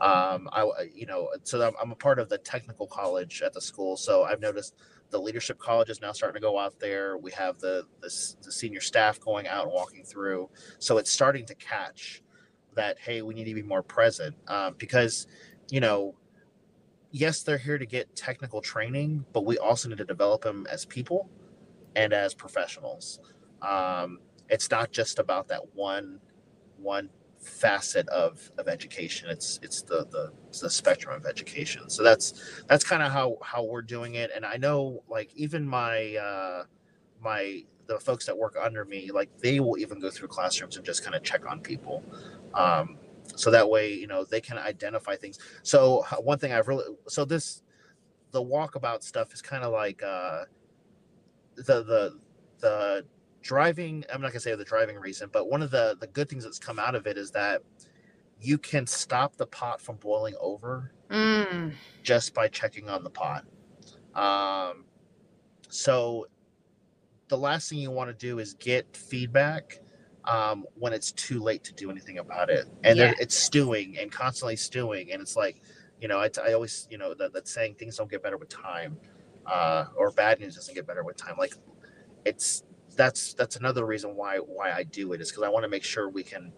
[0.00, 3.60] Um, I, you know, so I'm, I'm, a part of the technical college at the
[3.60, 3.96] school.
[3.96, 4.74] So I've noticed
[5.10, 7.16] the leadership college is now starting to go out there.
[7.16, 10.50] We have the, the, the senior staff going out and walking through.
[10.78, 12.22] So it's starting to catch
[12.74, 15.26] that, hey, we need to be more present um, because,
[15.70, 16.14] you know,
[17.10, 20.84] yes, they're here to get technical training, but we also need to develop them as
[20.84, 21.30] people
[21.94, 23.20] and as professionals.
[23.62, 24.18] Um,
[24.50, 26.20] it's not just about that one
[26.76, 27.08] one
[27.46, 29.28] facet of of education.
[29.30, 31.88] It's it's the the, the spectrum of education.
[31.88, 34.30] So that's that's kind of how how we're doing it.
[34.34, 36.64] And I know like even my uh,
[37.20, 40.84] my the folks that work under me, like they will even go through classrooms and
[40.84, 42.02] just kind of check on people.
[42.54, 42.98] Um,
[43.36, 45.38] so that way, you know, they can identify things.
[45.62, 47.62] So one thing I've really so this
[48.32, 50.44] the walkabout stuff is kind of like uh,
[51.56, 52.18] the the
[52.60, 53.04] the
[53.46, 56.28] driving i'm not going to say the driving reason but one of the the good
[56.28, 57.62] things that's come out of it is that
[58.40, 61.72] you can stop the pot from boiling over mm.
[62.02, 63.44] just by checking on the pot.
[64.14, 64.84] Um,
[65.68, 66.26] so
[67.28, 69.80] the last thing you want to do is get feedback
[70.24, 72.66] um, when it's too late to do anything about it.
[72.84, 75.62] And it's stewing and constantly stewing and it's like
[75.98, 78.50] you know i, I always you know that, that saying things don't get better with
[78.50, 78.98] time
[79.46, 81.36] uh, or bad news doesn't get better with time.
[81.38, 81.54] Like
[82.24, 82.64] it's
[82.96, 85.84] that's that's another reason why why I do it is because I want to make
[85.84, 86.52] sure we can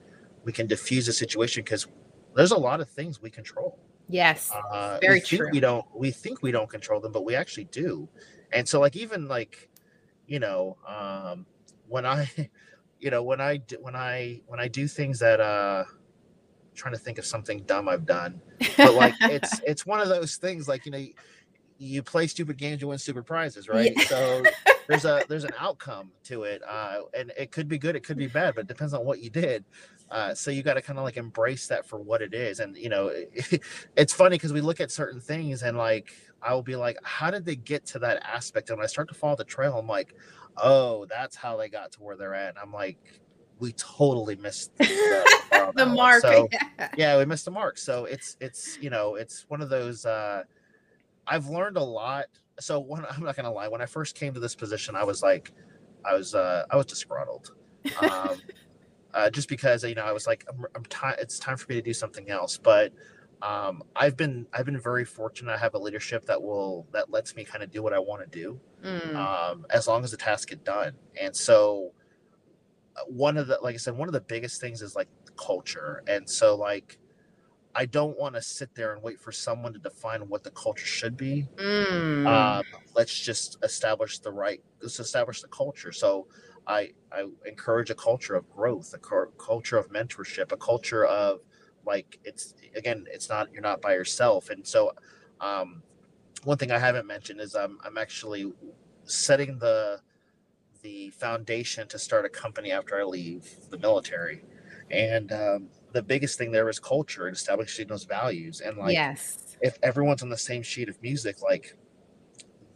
[0.44, 1.86] we can diffuse the situation because
[2.34, 3.78] there's a lot of things we control.
[4.08, 5.50] Yes, uh, very we true.
[5.52, 8.08] we don't we think we don't control them, but we actually do.
[8.52, 9.68] And so, like even like
[10.26, 11.46] you know, um,
[11.88, 12.30] when I,
[13.00, 17.00] you know, when I when I when I do things that uh, I'm trying to
[17.00, 18.40] think of something dumb I've done,
[18.76, 21.04] but like it's it's one of those things like you know
[21.78, 23.92] you play stupid games, you win stupid prizes, right?
[23.96, 24.04] Yeah.
[24.04, 24.44] So
[24.88, 28.16] there's a there's an outcome to it uh and it could be good it could
[28.16, 29.64] be bad but it depends on what you did
[30.10, 32.76] uh so you got to kind of like embrace that for what it is and
[32.76, 33.62] you know it,
[33.96, 36.12] it's funny because we look at certain things and like
[36.42, 39.08] i will be like how did they get to that aspect and when i start
[39.08, 40.14] to follow the trail i'm like
[40.56, 42.98] oh that's how they got to where they're at and i'm like
[43.60, 46.88] we totally missed the, the mark so, yeah.
[46.96, 50.42] yeah we missed the mark so it's it's you know it's one of those uh
[51.26, 52.26] i've learned a lot
[52.60, 55.22] so when i'm not gonna lie when i first came to this position i was
[55.22, 55.52] like
[56.04, 57.54] i was uh i was disgruntled.
[58.00, 58.40] Um
[59.14, 61.76] uh, just because you know i was like i'm, I'm time it's time for me
[61.76, 62.58] to do something else.
[62.58, 62.92] But
[63.40, 65.52] um i've been i've been very fortunate.
[65.52, 68.20] I have a leadership that will that lets me kind of do what i want
[68.20, 69.14] to do mm.
[69.14, 70.92] um as long as the tasks get done.
[71.20, 71.92] And so
[72.96, 76.02] uh, one of the like i said one of the biggest things is like culture.
[76.06, 76.98] And so like
[77.74, 80.86] I don't want to sit there and wait for someone to define what the culture
[80.86, 81.46] should be.
[81.56, 82.26] Mm.
[82.26, 82.64] Um,
[82.94, 84.60] let's just establish the right.
[84.80, 85.92] Let's establish the culture.
[85.92, 86.26] So
[86.66, 91.40] I I encourage a culture of growth, a culture of mentorship, a culture of
[91.86, 94.50] like it's again, it's not you're not by yourself.
[94.50, 94.92] And so,
[95.40, 95.82] um,
[96.44, 98.52] one thing I haven't mentioned is I'm I'm actually
[99.04, 100.00] setting the
[100.82, 104.44] the foundation to start a company after I leave the military,
[104.90, 109.56] and um, the biggest thing there is culture and establishing those values and like yes.
[109.60, 111.76] if everyone's on the same sheet of music like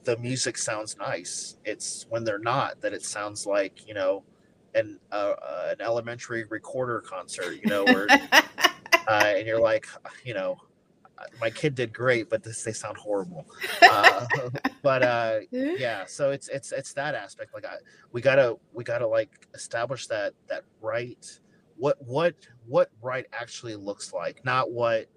[0.05, 1.57] the music sounds nice.
[1.65, 4.25] It's when they're not that it sounds like you know
[4.75, 8.43] an uh, uh, an elementary recorder concert you know where uh,
[9.09, 9.87] and you're like
[10.25, 10.57] you know
[11.41, 13.47] my kid did great but this they sound horrible.
[13.83, 14.27] Uh,
[14.83, 17.75] but uh yeah so it's it's it's that aspect like I,
[18.13, 21.41] we gotta we gotta like establish that that right
[21.77, 22.35] what what
[22.67, 25.09] what right actually looks like, not what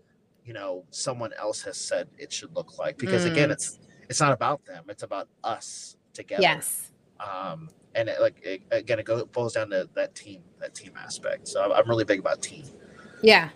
[0.44, 2.98] you know someone else has said it should look like.
[2.98, 3.32] Because mm.
[3.32, 3.80] again, it's
[4.10, 6.42] it's not about them; it's about us together.
[6.42, 6.92] Yes.
[7.20, 10.94] Um, and it, like it, again, it goes boils down to that team, that team
[10.98, 11.48] aspect.
[11.48, 12.66] So I'm, I'm really big about team.
[13.22, 13.50] Yeah,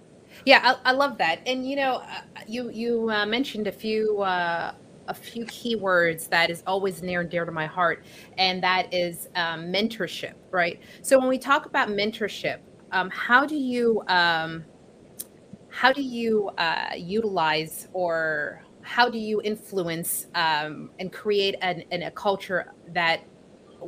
[0.45, 1.41] yeah, I, I, love that.
[1.45, 4.21] And you know, uh, you you uh, mentioned a few.
[4.21, 4.73] Uh,
[5.07, 8.05] a few keywords that is always near and dear to my heart,
[8.37, 10.79] and that is um, mentorship, right?
[11.01, 12.59] So when we talk about mentorship,
[12.91, 14.63] um, how do you um,
[15.69, 22.03] how do you uh, utilize or how do you influence um, and create an, an,
[22.03, 23.21] a culture that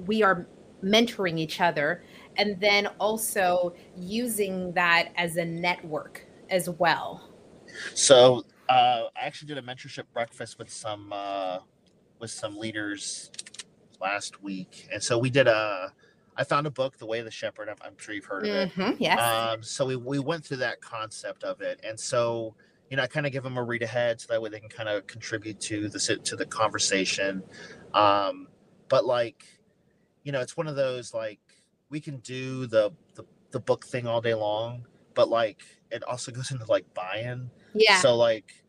[0.05, 0.47] we are
[0.83, 2.03] mentoring each other
[2.37, 7.29] and then also using that as a network as well?
[7.93, 11.59] So uh, i actually did a mentorship breakfast with some uh,
[12.19, 13.31] with some leaders
[13.99, 14.87] last week.
[14.93, 15.91] And so we did a
[16.37, 17.69] I found a book, The Way of the Shepherd.
[17.69, 18.75] I'm, I'm sure you've heard of it.
[18.75, 19.19] Mm-hmm, yes.
[19.19, 22.55] Um, so we, we went through that concept of it, and so
[22.89, 24.69] you know I kind of give them a read ahead so that way they can
[24.69, 27.43] kind of contribute to the to the conversation.
[27.93, 28.47] Um,
[28.89, 29.45] but like,
[30.23, 31.39] you know, it's one of those like
[31.89, 35.61] we can do the the, the book thing all day long, but like
[35.91, 37.49] it also goes into like buy-in.
[37.73, 37.99] Yeah.
[37.99, 38.60] So like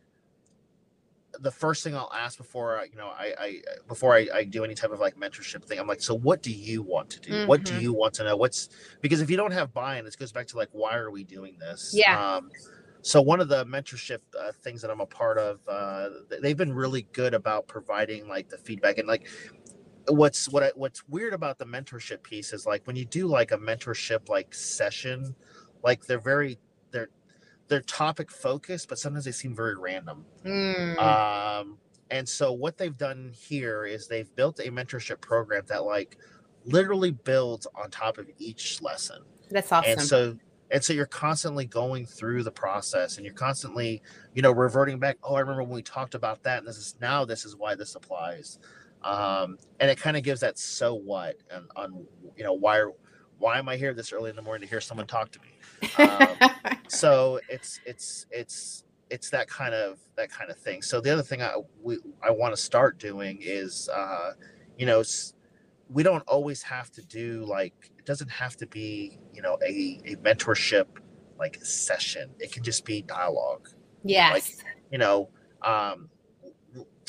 [1.40, 4.64] the first thing I'll ask before I, you know, I, I before I, I, do
[4.64, 7.32] any type of like mentorship thing, I'm like, so what do you want to do?
[7.32, 7.48] Mm-hmm.
[7.48, 7.82] What do mm-hmm.
[7.82, 8.36] you want to know?
[8.36, 8.68] What's
[9.00, 11.56] because if you don't have buy-in, this goes back to like, why are we doing
[11.58, 11.92] this?
[11.94, 12.36] Yeah.
[12.36, 12.50] Um,
[13.02, 16.08] so one of the mentorship uh, things that I'm a part of, uh,
[16.40, 19.26] they've been really good about providing like the feedback and like
[20.08, 23.52] what's what I, what's weird about the mentorship piece is like when you do like
[23.52, 25.34] a mentorship like session,
[25.82, 26.58] like they're very
[26.90, 27.08] they're
[27.68, 30.24] they're topic focused, but sometimes they seem very random.
[30.44, 30.98] Mm.
[30.98, 31.78] Um,
[32.10, 36.18] and so what they've done here is they've built a mentorship program that like
[36.64, 39.22] literally builds on top of each lesson.
[39.50, 39.92] That's awesome.
[39.92, 40.36] And so
[40.70, 44.02] and so you're constantly going through the process and you're constantly,
[44.34, 45.18] you know, reverting back.
[45.22, 47.74] Oh, I remember when we talked about that, and this is now this is why
[47.74, 48.58] this applies.
[49.02, 52.06] Um, and it kind of gives that so what and on
[52.36, 52.86] you know why
[53.42, 55.48] why am I here this early in the morning to hear someone talk to me?
[55.98, 56.28] Um,
[56.88, 60.80] so it's it's it's it's that kind of that kind of thing.
[60.80, 64.32] So the other thing I we, I want to start doing is, uh,
[64.78, 65.02] you know,
[65.90, 70.00] we don't always have to do like it doesn't have to be you know a
[70.06, 70.86] a mentorship
[71.36, 72.30] like session.
[72.38, 73.68] It can just be dialogue.
[74.04, 74.32] Yes.
[74.32, 75.30] Like, you know,
[75.62, 76.08] um,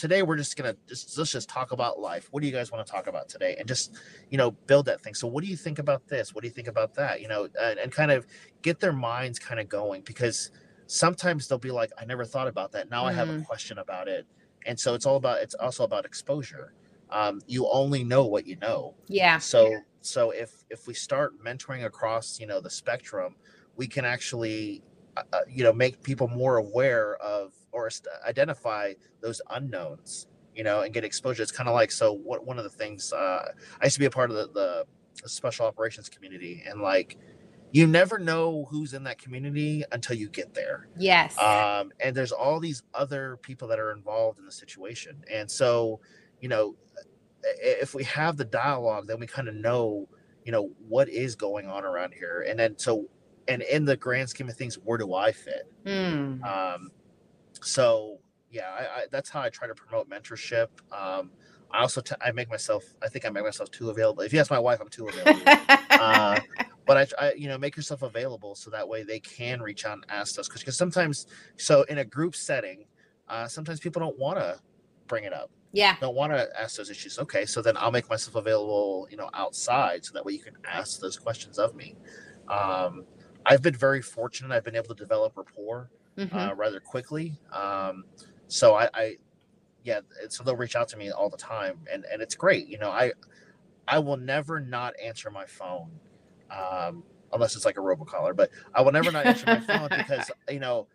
[0.04, 2.28] today we're just gonna just let's just talk about life.
[2.32, 3.56] What do you guys want to talk about today?
[3.58, 3.96] And just
[4.30, 5.14] you know build that thing.
[5.14, 6.36] So what do you think about this?
[6.36, 7.22] What do you think about that?
[7.22, 8.28] You know, and, and kind of
[8.62, 10.52] get their minds kind of going because
[10.88, 12.90] sometimes they'll be like, I never thought about that.
[12.90, 13.12] Now mm.
[13.12, 13.44] I have a mm-hmm.
[13.44, 14.28] question about it.
[14.66, 16.74] And so it's all about it's also about exposure.
[17.10, 18.96] Um, you only know what you know.
[19.08, 19.38] Yeah.
[19.38, 23.36] So so if if we start mentoring across you know the spectrum,
[23.78, 24.84] we can actually
[25.16, 27.90] uh, uh you know make people more aware of or
[28.26, 31.44] identify those unknowns you know, and get exposure.
[31.44, 32.14] It's kind of like so.
[32.14, 33.52] What one of the things uh,
[33.82, 34.86] I used to be a part of the,
[35.22, 37.18] the special operations community, and like
[37.72, 40.88] you never know who's in that community until you get there.
[40.98, 41.38] Yes.
[41.40, 46.00] Um, and there's all these other people that are involved in the situation, and so
[46.40, 46.76] you know,
[47.62, 50.08] if we have the dialogue, then we kind of know,
[50.46, 53.06] you know, what is going on around here, and then so,
[53.48, 55.72] and in the grand scheme of things, where do I fit?
[55.86, 56.44] Mm.
[56.44, 56.92] Um,
[57.64, 58.20] so
[58.52, 60.68] yeah, I, I, that's how I try to promote mentorship.
[60.92, 61.32] Um,
[61.72, 64.22] I also t- I make myself I think I make myself too available.
[64.22, 65.42] If you ask my wife, I'm too available.
[65.90, 66.40] uh,
[66.86, 69.94] but I, I, you know make yourself available so that way they can reach out
[69.94, 71.26] and ask us because sometimes
[71.58, 72.86] so in a group setting,
[73.28, 74.60] uh, sometimes people don't want to
[75.08, 75.50] bring it up.
[75.72, 75.96] Yeah.
[76.00, 77.18] Don't want to ask those issues.
[77.18, 80.54] Okay, so then I'll make myself available, you know, outside so that way you can
[80.72, 81.96] ask those questions of me.
[82.48, 83.06] Um,
[83.48, 84.56] I've been very fortunate.
[84.56, 86.38] I've been able to develop rapport mm-hmm.
[86.38, 87.38] uh, rather quickly.
[87.52, 88.06] Um,
[88.48, 89.18] so I, I,
[89.84, 92.68] yeah, so they'll reach out to me all the time, and and it's great.
[92.68, 93.14] You know, I
[93.88, 95.92] I will never not answer my phone.
[96.52, 97.04] Um,
[97.34, 100.60] unless it's like a robocaller, but I will never not answer my phone because you
[100.60, 100.88] know,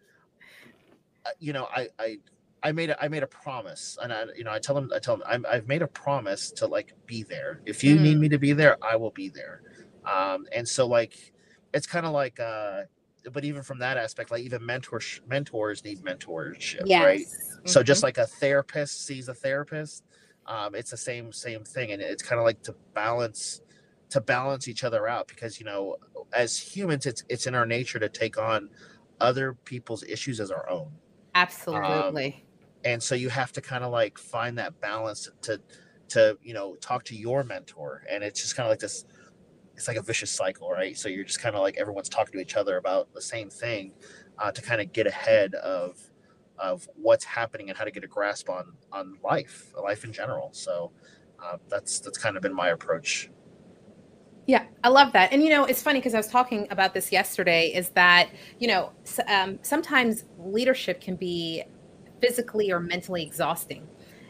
[1.27, 2.19] uh, you know, I, I,
[2.63, 4.99] I made a, I made a promise, and I, you know, I tell them, I
[4.99, 7.61] tell them, I'm, I've made a promise to like be there.
[7.67, 8.03] If you mm.
[8.03, 9.63] need me to be there, I will be there.
[10.05, 11.33] Um, and so like,
[11.75, 12.83] it's kind of like, uh,
[13.33, 17.05] but even from that aspect, like even mentors mentors need mentorship, yes.
[17.05, 17.21] right?
[17.21, 17.69] Mm-hmm.
[17.69, 20.05] So just like a therapist sees a therapist,
[20.47, 23.61] um, it's the same same thing, and it's kind of like to balance
[24.11, 25.97] to balance each other out because you know
[26.33, 28.71] as humans, it's it's in our nature to take on
[29.21, 30.91] other people's issues as our own.
[31.35, 32.27] Absolutely.
[32.27, 32.43] Um,
[32.85, 35.61] and so you have to kind of like find that balance to
[36.09, 39.05] to you know talk to your mentor, and it's just kind of like this
[39.79, 40.99] it's like a vicious cycle, right?
[40.99, 43.93] So you're just kind of like everyone's talking to each other about the same thing
[44.37, 45.97] uh, to kind of get ahead of
[46.59, 50.51] of what's happening and how to get a grasp on on life, life in general.
[50.53, 50.91] So
[51.41, 53.31] uh, that's that's kind of been my approach.
[54.49, 55.33] Yeah, I love that.
[55.33, 57.69] And you know, it's funny because I was talking about this yesterday.
[57.73, 58.91] Is that you know
[59.29, 61.63] um, sometimes leadership can be
[62.21, 63.87] physically or mentally exhausting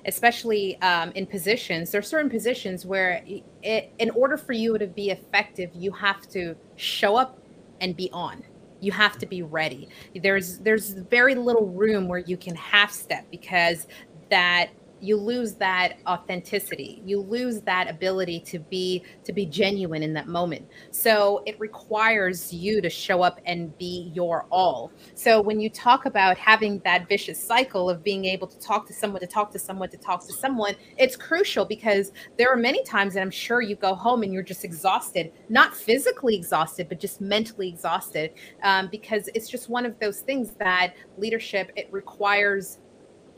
[0.09, 1.91] especially um, in positions.
[1.91, 3.23] There are certain positions where,
[3.63, 7.39] it, in order for you to be effective, you have to show up
[7.81, 8.43] and be on.
[8.81, 9.89] You have to be ready.
[10.15, 13.87] There's there's very little room where you can half step because
[14.31, 14.71] that
[15.01, 17.03] you lose that authenticity.
[17.05, 20.67] You lose that ability to be to be genuine in that moment.
[20.91, 24.93] So it requires you to show up and be your all.
[25.15, 28.93] So when you talk about having that vicious cycle of being able to talk to
[28.93, 32.83] someone to talk to someone to talk to someone it's crucial because there are many
[32.85, 35.33] times that i'm sure you go home and you're just exhausted.
[35.49, 38.33] Not physically exhausted but just mentally exhausted
[38.63, 42.79] um, because it's just one of those things that leadership it requires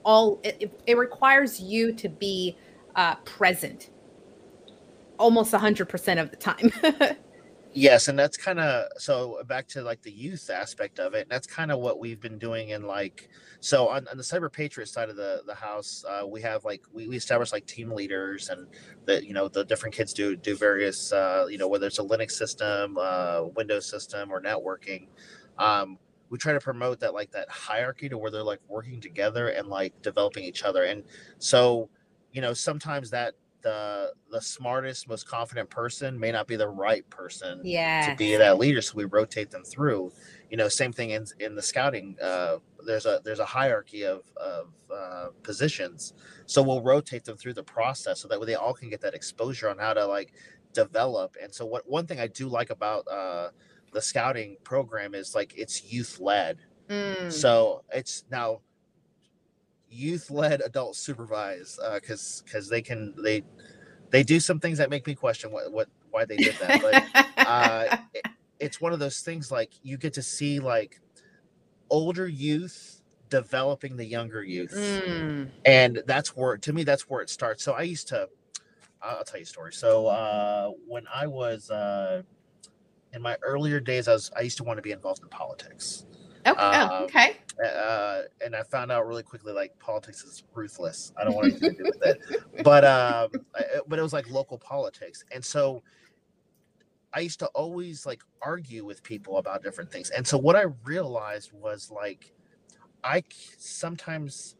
[0.05, 2.57] all it, it requires you to be
[2.97, 3.91] uh, present
[5.19, 6.73] almost 100% of the time.
[7.73, 11.47] Yes and that's kind of so back to like the youth aspect of it that's
[11.47, 13.29] kind of what we've been doing in like
[13.61, 16.83] so on, on the cyber patriot side of the the house uh, we have like
[16.93, 18.67] we, we establish like team leaders and
[19.05, 22.03] the you know the different kids do do various uh, you know whether it's a
[22.03, 25.07] linux system uh, windows system or networking
[25.59, 25.97] um,
[26.31, 29.69] we try to promote that like that hierarchy to where they're like working together and
[29.69, 30.85] like developing each other.
[30.85, 31.05] And
[31.39, 31.91] so
[32.33, 37.09] you know sometimes that the the smartest most confident person may not be the right
[37.11, 40.13] person yeah to be that leader so we rotate them through.
[40.51, 44.23] You know same thing in in the scouting uh there's a there's a hierarchy of
[44.37, 46.15] of uh, positions.
[46.47, 49.15] So we'll rotate them through the process so that way they all can get that
[49.15, 50.33] exposure on how to like
[50.73, 51.37] develop.
[51.43, 53.51] And so what one thing i do like about uh
[53.93, 56.59] the scouting program is like it's youth led.
[56.89, 57.33] Mm.
[57.33, 58.61] So it's now
[59.91, 63.43] youth led adult supervised because uh, because they can they
[64.11, 67.47] they do some things that make me question what what why they did that but
[67.47, 68.27] uh, it,
[68.61, 71.01] it's one of those things like you get to see like
[71.91, 75.49] older youth developing the younger youth mm.
[75.65, 78.29] and that's where to me that's where it starts so i used to
[79.03, 82.23] i'll tell you a story so uh, when i was uh,
[83.13, 86.07] in my earlier days, I was I used to want to be involved in politics.
[86.47, 86.59] Okay.
[86.59, 87.37] Oh, um, oh, okay.
[87.63, 91.13] Uh, and I found out really quickly like politics is ruthless.
[91.19, 92.21] I don't want anything to do with it.
[92.65, 95.83] But um, I, but it was like local politics, and so
[97.13, 100.11] I used to always like argue with people about different things.
[100.11, 102.33] And so what I realized was like
[103.05, 103.23] I
[103.59, 104.57] sometimes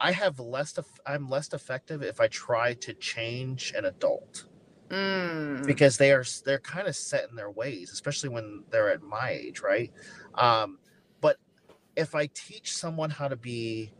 [0.00, 0.78] I have less.
[1.06, 4.46] I'm less effective if I try to change an adult.
[4.90, 5.64] Mm.
[5.66, 9.30] because they are they're kind of set in their ways, especially when they're at my
[9.30, 9.92] age, right?
[10.34, 10.78] Um,
[11.20, 11.36] but
[11.96, 13.92] if I teach someone how to be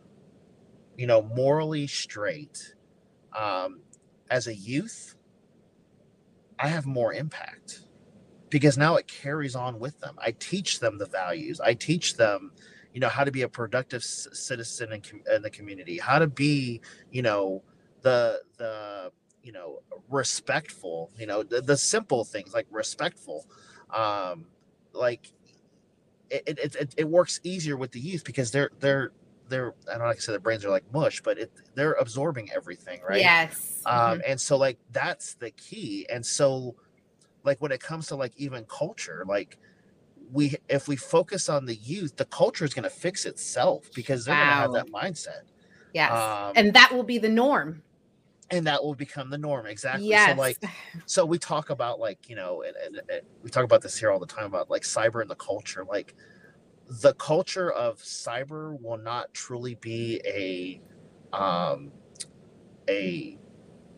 [0.97, 2.75] you know, morally straight,
[3.37, 3.81] um,
[4.29, 5.15] as a youth,
[6.59, 7.81] I have more impact
[8.49, 10.15] because now it carries on with them.
[10.19, 11.59] I teach them the values.
[11.59, 12.51] I teach them,
[12.93, 16.27] you know, how to be a productive citizen in, com- in the community, how to
[16.27, 16.81] be,
[17.11, 17.63] you know,
[18.01, 19.11] the the
[19.43, 19.79] you know
[20.09, 23.45] respectful, you know, the, the simple things like respectful,
[23.93, 24.45] um,
[24.93, 25.31] like
[26.29, 29.11] it, it, it, it works easier with the youth because they're they're
[29.49, 32.49] they're I don't like to say their brains are like mush, but it, they're absorbing
[32.55, 33.19] everything, right?
[33.19, 33.81] Yes.
[33.85, 34.21] Um, mm-hmm.
[34.27, 36.07] and so like that's the key.
[36.09, 36.75] And so
[37.43, 39.57] like when it comes to like even culture, like
[40.31, 44.25] we if we focus on the youth, the culture is going to fix itself because
[44.25, 44.67] they're wow.
[44.67, 45.41] going to have that mindset.
[45.93, 46.11] Yes.
[46.11, 47.83] Um, and that will be the norm.
[48.51, 49.65] And that will become the norm.
[49.65, 50.07] Exactly.
[50.07, 50.35] Yes.
[50.35, 50.57] So like,
[51.05, 54.11] so we talk about like, you know, and, and, and we talk about this here
[54.11, 55.85] all the time about like cyber and the culture.
[55.87, 56.15] Like
[57.01, 60.81] the culture of cyber will not truly be a,
[61.35, 61.91] um,
[62.89, 63.37] a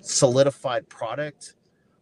[0.02, 1.56] solidified product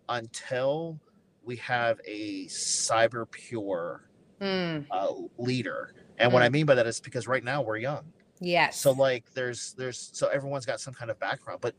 [0.10, 1.00] until
[1.44, 4.10] we have a cyber pure
[4.42, 4.86] mm.
[4.92, 5.94] uh, leader.
[6.18, 6.34] And mm.
[6.34, 6.54] what I hmm.
[6.54, 8.04] mean by that is because right now we're young.
[8.40, 8.80] Yes.
[8.80, 11.76] So like there's there's so everyone's got some kind of background, but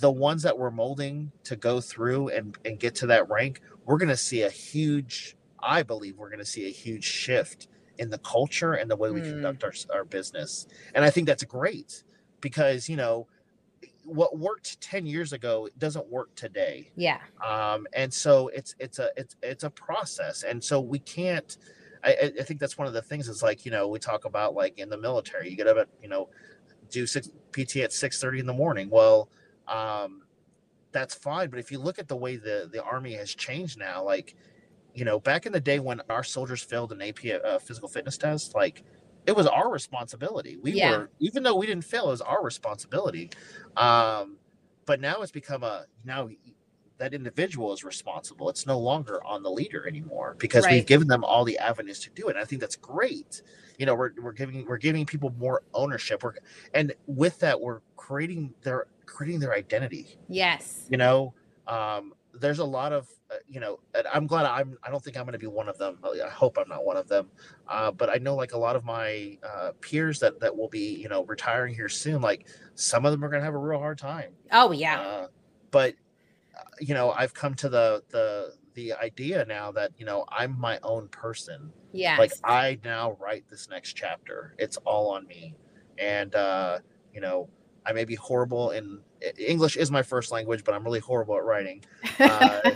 [0.00, 3.98] the ones that we're molding to go through and, and get to that rank, we're
[3.98, 7.68] gonna see a huge I believe we're gonna see a huge shift
[7.98, 9.30] in the culture and the way we mm.
[9.30, 10.66] conduct our, our business.
[10.94, 12.02] And I think that's great
[12.40, 13.26] because you know
[14.04, 19.08] what worked 10 years ago doesn't work today yeah um and so it's it's a
[19.16, 21.56] it's it's a process and so we can't
[22.04, 24.54] I, I think that's one of the things is like you know we talk about
[24.54, 26.28] like in the military you get up at you know
[26.90, 29.30] do six pt at 6 30 in the morning well
[29.68, 30.22] um
[30.92, 34.02] that's fine but if you look at the way the the army has changed now
[34.02, 34.36] like
[34.94, 38.16] you know back in the day when our soldiers failed an ap uh, physical fitness
[38.16, 38.84] test like
[39.26, 40.58] it was our responsibility.
[40.60, 40.90] We yeah.
[40.90, 43.30] were, even though we didn't fail, it was our responsibility.
[43.76, 44.36] Um,
[44.86, 46.28] but now it's become a now
[46.98, 48.48] that individual is responsible.
[48.50, 50.74] It's no longer on the leader anymore because right.
[50.74, 52.32] we've given them all the avenues to do it.
[52.32, 53.42] And I think that's great.
[53.78, 56.22] You know, we're, we're giving we're giving people more ownership.
[56.22, 56.34] We're
[56.74, 60.18] and with that, we're creating their creating their identity.
[60.28, 60.86] Yes.
[60.90, 61.34] You know,
[61.66, 63.78] um, there's a lot of uh, you know
[64.12, 65.98] i'm glad i'm i don't think i'm going to be one of them.
[66.04, 67.30] I hope i'm not one of them.
[67.68, 70.96] Uh, but i know like a lot of my uh, peers that that will be
[70.96, 73.78] you know retiring here soon like some of them are going to have a real
[73.78, 74.32] hard time.
[74.52, 75.00] Oh yeah.
[75.00, 75.26] Uh,
[75.70, 75.94] but
[76.58, 80.58] uh, you know i've come to the the the idea now that you know i'm
[80.58, 81.72] my own person.
[81.92, 84.54] Yeah like i now write this next chapter.
[84.58, 85.54] It's all on me.
[85.98, 86.78] And uh
[87.12, 87.48] you know
[87.86, 89.00] i may be horrible in
[89.38, 91.84] English is my first language, but I'm really horrible at writing.
[92.20, 92.70] Uh,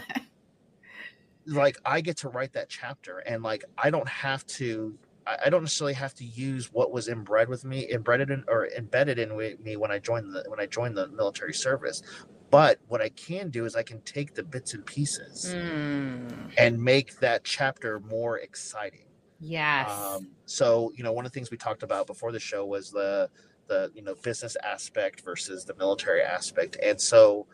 [1.46, 4.98] like I get to write that chapter, and like I don't have to.
[5.26, 9.18] I don't necessarily have to use what was inbred with me, embedded in or embedded
[9.18, 12.02] in me when I joined the when I joined the military service.
[12.50, 16.50] But what I can do is I can take the bits and pieces mm.
[16.56, 19.06] and make that chapter more exciting.
[19.40, 19.90] Yes.
[19.90, 22.90] Um, so you know, one of the things we talked about before the show was
[22.90, 23.30] the
[23.68, 26.76] the you know business aspect versus the military aspect.
[26.82, 27.46] And so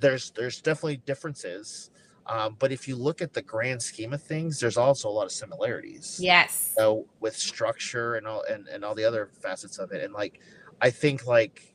[0.00, 1.90] there's there's definitely differences.
[2.26, 5.26] Um, but if you look at the grand scheme of things there's also a lot
[5.26, 6.18] of similarities.
[6.20, 6.74] Yes.
[6.76, 10.02] Know, with structure and all and, and all the other facets of it.
[10.02, 10.40] And like
[10.82, 11.74] i think like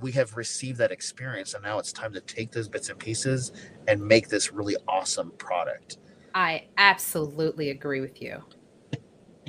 [0.00, 3.52] we have received that experience and now it's time to take those bits and pieces
[3.88, 5.98] and make this really awesome product.
[6.34, 8.42] I absolutely agree with you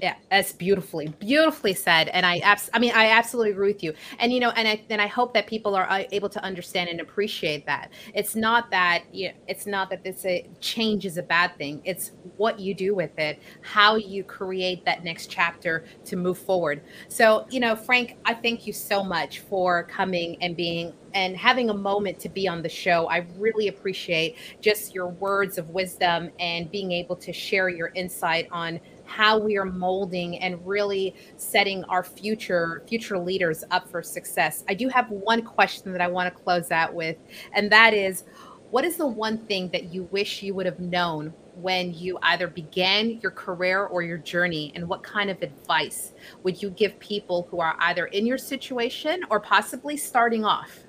[0.01, 2.09] yeah, that's beautifully, beautifully said.
[2.09, 3.93] And I, abs- I mean, I absolutely agree with you.
[4.19, 6.89] And you know, and I, and I hope that people are uh, able to understand
[6.89, 7.91] and appreciate that.
[8.13, 11.81] It's not that, you know, it's not that this a change is a bad thing.
[11.83, 16.81] It's what you do with it, how you create that next chapter to move forward.
[17.07, 21.69] So, you know, Frank, I thank you so much for coming and being and having
[21.69, 23.07] a moment to be on the show.
[23.07, 28.47] I really appreciate just your words of wisdom and being able to share your insight
[28.51, 28.79] on
[29.10, 34.64] how we are molding and really setting our future future leaders up for success.
[34.70, 37.18] I do have one question that I want to close out with,
[37.53, 38.24] and that is
[38.72, 42.47] what is the one thing that you wish you would have known when you either
[42.47, 47.47] began your career or your journey and what kind of advice would you give people
[47.49, 50.80] who are either in your situation or possibly starting off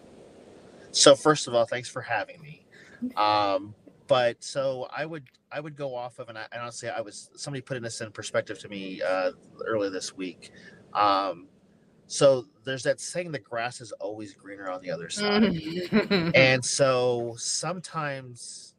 [0.92, 2.64] so first of all thanks for having me
[3.16, 3.74] um,
[4.10, 7.30] but so I would I would go off of and, I, and honestly I was
[7.36, 9.30] somebody putting this in perspective to me uh,
[9.64, 10.50] earlier this week.
[10.94, 11.46] Um,
[12.08, 16.30] so there's that saying the grass is always greener on the other side, mm-hmm.
[16.34, 18.74] and so sometimes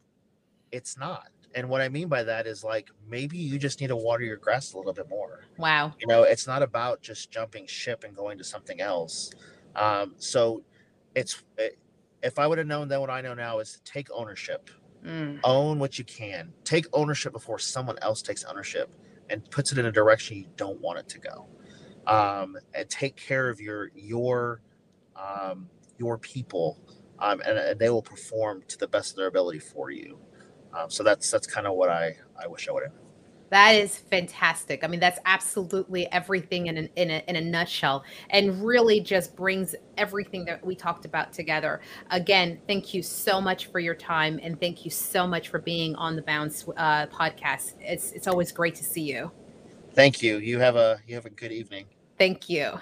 [0.73, 1.29] it's not.
[1.55, 4.35] And what I mean by that is like maybe you just need to water your
[4.35, 5.45] grass a little bit more.
[5.57, 5.93] Wow.
[5.97, 9.31] You know, it's not about just jumping ship and going to something else.
[9.77, 10.63] Um, so
[11.15, 11.77] it's it,
[12.21, 14.69] if I would have known then what I know now is take ownership.
[15.05, 15.39] Mm.
[15.43, 16.53] Own what you can.
[16.63, 18.89] Take ownership before someone else takes ownership
[19.29, 21.47] and puts it in a direction you don't want it to go.
[22.07, 24.61] Um, and take care of your your
[25.15, 26.79] um, your people,
[27.19, 30.19] um, and, and they will perform to the best of their ability for you.
[30.73, 33.00] Um, so that's that's kind of what I I wish I would have.
[33.51, 34.85] That is fantastic.
[34.85, 39.35] I mean, that's absolutely everything in, an, in, a, in a nutshell and really just
[39.35, 41.81] brings everything that we talked about together.
[42.11, 45.95] Again, thank you so much for your time and thank you so much for being
[45.95, 47.73] on the Bounce uh, podcast.
[47.81, 49.29] It's, it's always great to see you.
[49.93, 50.37] Thank you.
[50.37, 51.85] You have a you have a good evening.
[52.17, 52.79] Thank you.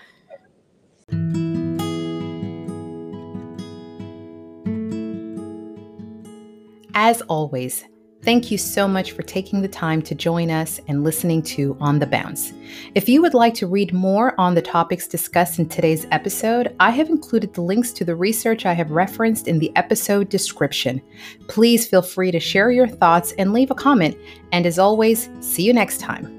[6.94, 7.86] As always,
[8.22, 12.00] Thank you so much for taking the time to join us and listening to On
[12.00, 12.52] the Bounce.
[12.94, 16.90] If you would like to read more on the topics discussed in today's episode, I
[16.92, 21.02] have included the links to the research I have referenced in the episode description.
[21.48, 24.18] Please feel free to share your thoughts and leave a comment.
[24.52, 26.36] And as always, see you next time.